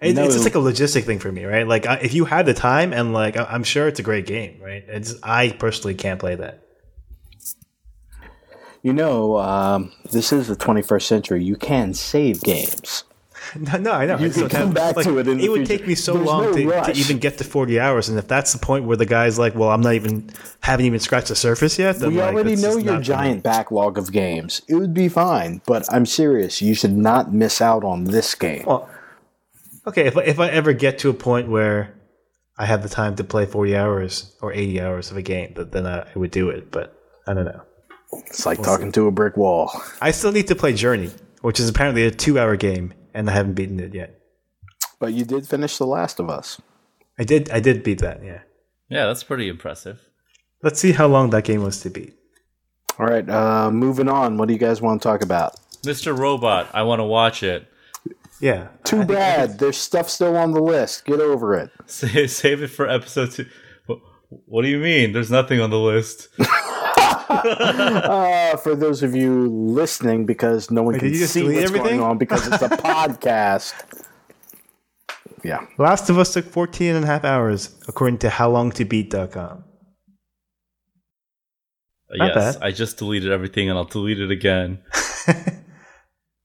[0.00, 0.24] It, No.
[0.24, 1.66] It's just like a logistic thing for me, right?
[1.66, 4.26] Like I, if you had the time and like I- I'm sure it's a great
[4.26, 4.84] game, right?
[4.86, 6.62] It's I personally can't play that.
[8.82, 11.42] you know um, this is the 21st century.
[11.42, 13.04] You can save games.
[13.56, 14.18] No, no, I know.
[14.18, 16.44] You can come back like, to it in the would take me so There's long
[16.44, 19.06] no to, to even get to forty hours, and if that's the point where the
[19.06, 20.30] guy's like, "Well, I'm not even
[20.60, 23.04] haven't even scratched the surface yet," then We like, already know your not for me.
[23.04, 24.62] giant backlog of games.
[24.68, 26.60] It would be fine, but I'm serious.
[26.62, 28.64] You should not miss out on this game.
[28.66, 28.88] Well,
[29.86, 31.94] okay, if if I ever get to a point where
[32.58, 35.68] I have the time to play forty hours or eighty hours of a game, th-
[35.70, 36.70] then I, I would do it.
[36.70, 36.96] But
[37.26, 37.62] I don't know.
[38.26, 39.70] It's like talking to a brick wall.
[40.00, 41.10] I still need to play Journey,
[41.42, 44.20] which is apparently a two-hour game, and I haven't beaten it yet.
[44.98, 46.60] But you did finish The Last of Us.
[47.18, 47.50] I did.
[47.50, 48.22] I did beat that.
[48.24, 48.40] Yeah.
[48.88, 50.00] Yeah, that's pretty impressive.
[50.62, 52.14] Let's see how long that game was to beat.
[52.98, 54.38] All right, uh, moving on.
[54.38, 55.54] What do you guys want to talk about?
[55.82, 56.16] Mr.
[56.18, 57.68] Robot, I want to watch it.
[58.40, 58.68] Yeah.
[58.84, 59.58] Too bad.
[59.58, 61.04] There's stuff still on the list.
[61.04, 61.70] Get over it.
[61.86, 63.46] Save, save it for episode two.
[63.86, 63.98] What,
[64.46, 65.12] what do you mean?
[65.12, 66.28] There's nothing on the list.
[68.08, 71.40] Uh, for those of you listening, because no one Wait, can did you just see
[71.42, 71.98] delete what's everything?
[71.98, 73.74] going on because it's a podcast.
[75.44, 75.66] Yeah.
[75.76, 79.64] Last of Us took 14 and a half hours, according to howlongtobeat.com.
[82.10, 82.62] Not yes, bad.
[82.62, 84.82] I just deleted everything and I'll delete it again.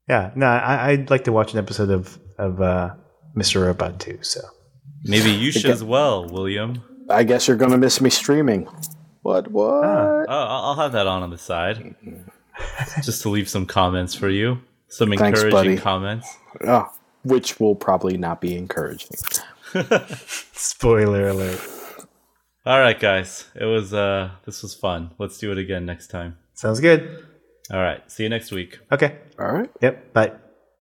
[0.10, 2.94] Yeah, no, I, I'd like to watch an episode of of uh,
[3.38, 3.66] Mr.
[3.66, 4.20] Robot too.
[4.22, 4.42] So
[5.06, 6.84] Maybe you should as well, William.
[7.10, 8.68] I guess you're gonna miss me streaming.
[9.24, 9.50] What?
[9.50, 9.66] What?
[9.66, 11.96] Oh, I'll I'll have that on on the side,
[13.02, 14.60] just to leave some comments for you,
[14.90, 15.78] some Thanks, encouraging buddy.
[15.78, 16.38] comments.
[16.66, 16.92] Oh,
[17.24, 19.18] which will probably not be encouraging.
[20.54, 21.60] spoiler alert.
[22.66, 25.12] All right, guys, it was uh, this was fun.
[25.18, 26.38] Let's do it again next time.
[26.54, 27.26] Sounds good.
[27.72, 28.80] All right, see you next week.
[28.92, 29.18] Okay.
[29.40, 29.70] All right.
[29.82, 30.14] Yep.
[30.14, 30.34] Bye.